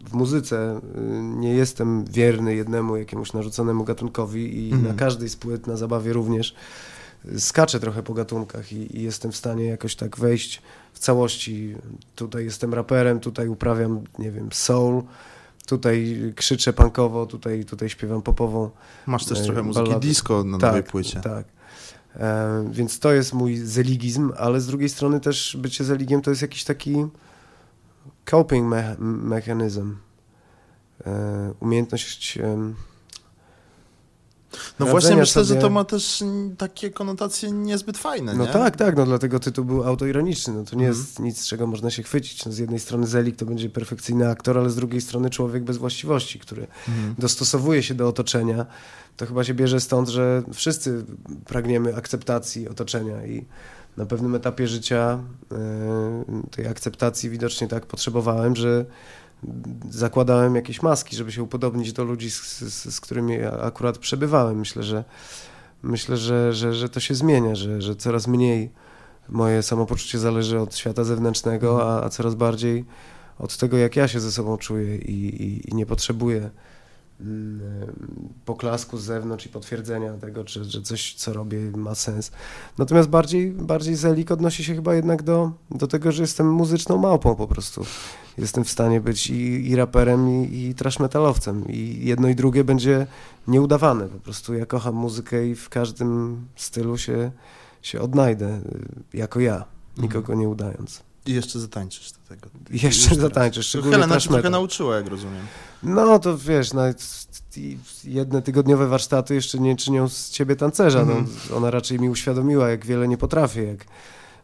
[0.09, 4.87] w muzyce y, nie jestem wierny jednemu jakiemuś narzuconemu gatunkowi i mm.
[4.87, 6.55] na każdej z płyt, na zabawie również
[7.37, 10.61] skaczę trochę po gatunkach i, i, jestem w stanie jakoś tak wejść
[10.93, 11.75] w całości.
[12.15, 15.03] Tutaj jestem raperem, tutaj uprawiam, nie wiem, soul,
[15.65, 18.69] tutaj krzyczę punkowo, tutaj, tutaj śpiewam popową.
[19.05, 20.07] Masz też e, trochę muzyki ballady.
[20.07, 21.21] disco na tak, nowej płycie.
[21.21, 21.45] Tak,
[22.71, 26.63] więc to jest mój zeligizm, ale z drugiej strony też bycie zeligiem to jest jakiś
[26.63, 27.07] taki
[28.25, 29.95] coping me mechanizm.
[31.05, 32.39] E, umiejętność
[34.79, 35.45] no właśnie myślę, sobie...
[35.45, 36.23] że to ma też
[36.57, 38.51] takie konotacje niezbyt fajne, No nie?
[38.51, 40.97] tak, tak, no dlatego tytuł był autoironiczny, no to nie mm.
[40.97, 42.45] jest nic, z czego można się chwycić.
[42.45, 45.77] No z jednej strony Zelik to będzie perfekcyjny aktor, ale z drugiej strony człowiek bez
[45.77, 47.15] właściwości, który mm.
[47.19, 48.65] dostosowuje się do otoczenia.
[49.17, 51.05] To chyba się bierze stąd, że wszyscy
[51.45, 53.45] pragniemy akceptacji otoczenia i
[53.97, 55.19] na pewnym etapie życia
[55.51, 55.57] yy,
[56.51, 58.85] tej akceptacji widocznie tak potrzebowałem, że
[59.89, 64.59] zakładałem jakieś maski, żeby się upodobnić do ludzi, z, z, z którymi akurat przebywałem.
[64.59, 65.03] Myślę, że
[65.83, 68.71] myślę, że, że, że to się zmienia, że, że coraz mniej
[69.29, 72.85] moje samopoczucie zależy od świata zewnętrznego, a, a coraz bardziej
[73.39, 76.49] od tego, jak ja się ze sobą czuję i, i, i nie potrzebuję
[78.45, 82.31] poklasku z zewnątrz i potwierdzenia tego, czy, że coś, co robię, ma sens.
[82.77, 87.35] Natomiast bardziej, bardziej Zelik odnosi się chyba jednak do, do tego, że jestem muzyczną małpą
[87.35, 87.85] po prostu
[88.37, 91.67] jestem w stanie być i, i raperem, i, i trash metalowcem.
[91.67, 93.07] I jedno i drugie będzie
[93.47, 94.07] nieudawane.
[94.07, 97.31] Po prostu ja kocham muzykę i w każdym stylu się,
[97.81, 98.61] się odnajdę
[99.13, 99.67] y, jako ja, mhm.
[99.97, 101.03] nikogo nie udając.
[101.25, 102.49] I jeszcze zatańczysz do tego.
[102.71, 105.45] Jeszcze zatańczysz, szczególnie Helena cię trochę nauczyła, jak rozumiem.
[105.83, 107.27] No to wiesz, nawet
[108.03, 111.01] jedne tygodniowe warsztaty jeszcze nie czynią z ciebie tancerza.
[111.01, 111.57] Mm no, mhm.
[111.57, 113.85] ona raczej mi uświadomiła, jak wiele nie potrafię, jak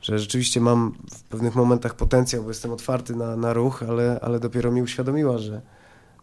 [0.01, 4.39] że rzeczywiście mam w pewnych momentach potencjał, bo jestem otwarty na, na ruch, ale, ale
[4.39, 5.61] dopiero mi uświadomiła, że,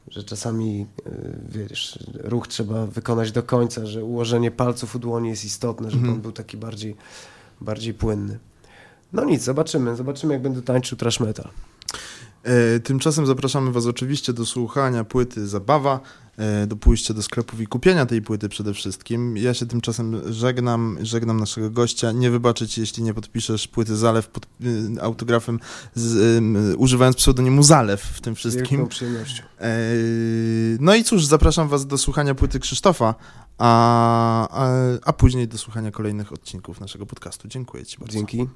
[0.08, 1.10] że czasami e,
[1.48, 6.14] wiesz, ruch trzeba wykonać do końca, że ułożenie palców u dłoni jest istotne, żeby mhm.
[6.14, 6.96] on był taki bardziej,
[7.60, 8.38] bardziej płynny.
[9.12, 9.96] No nic, zobaczymy.
[9.96, 11.50] Zobaczymy, jak będę tańczył trash metal.
[12.42, 16.00] E, tymczasem zapraszamy Was oczywiście do słuchania płyty Zabawa,
[16.36, 19.36] e, do pójścia do sklepów i kupienia tej płyty przede wszystkim.
[19.36, 22.12] Ja się tymczasem żegnam, żegnam naszego gościa.
[22.12, 25.60] Nie wybaczę Ci, jeśli nie podpiszesz płyty Zalew pod y, autografem,
[25.94, 26.42] z,
[26.76, 28.86] używając pseudonimu Zalew w tym wszystkim.
[28.88, 29.42] przyjemnością.
[30.80, 33.14] no i cóż, zapraszam Was do słuchania płyty Krzysztofa,
[33.58, 34.70] a, a,
[35.04, 37.48] a później do słuchania kolejnych odcinków naszego podcastu.
[37.48, 38.12] Dziękuję Ci bardzo.
[38.12, 38.48] Dzięki.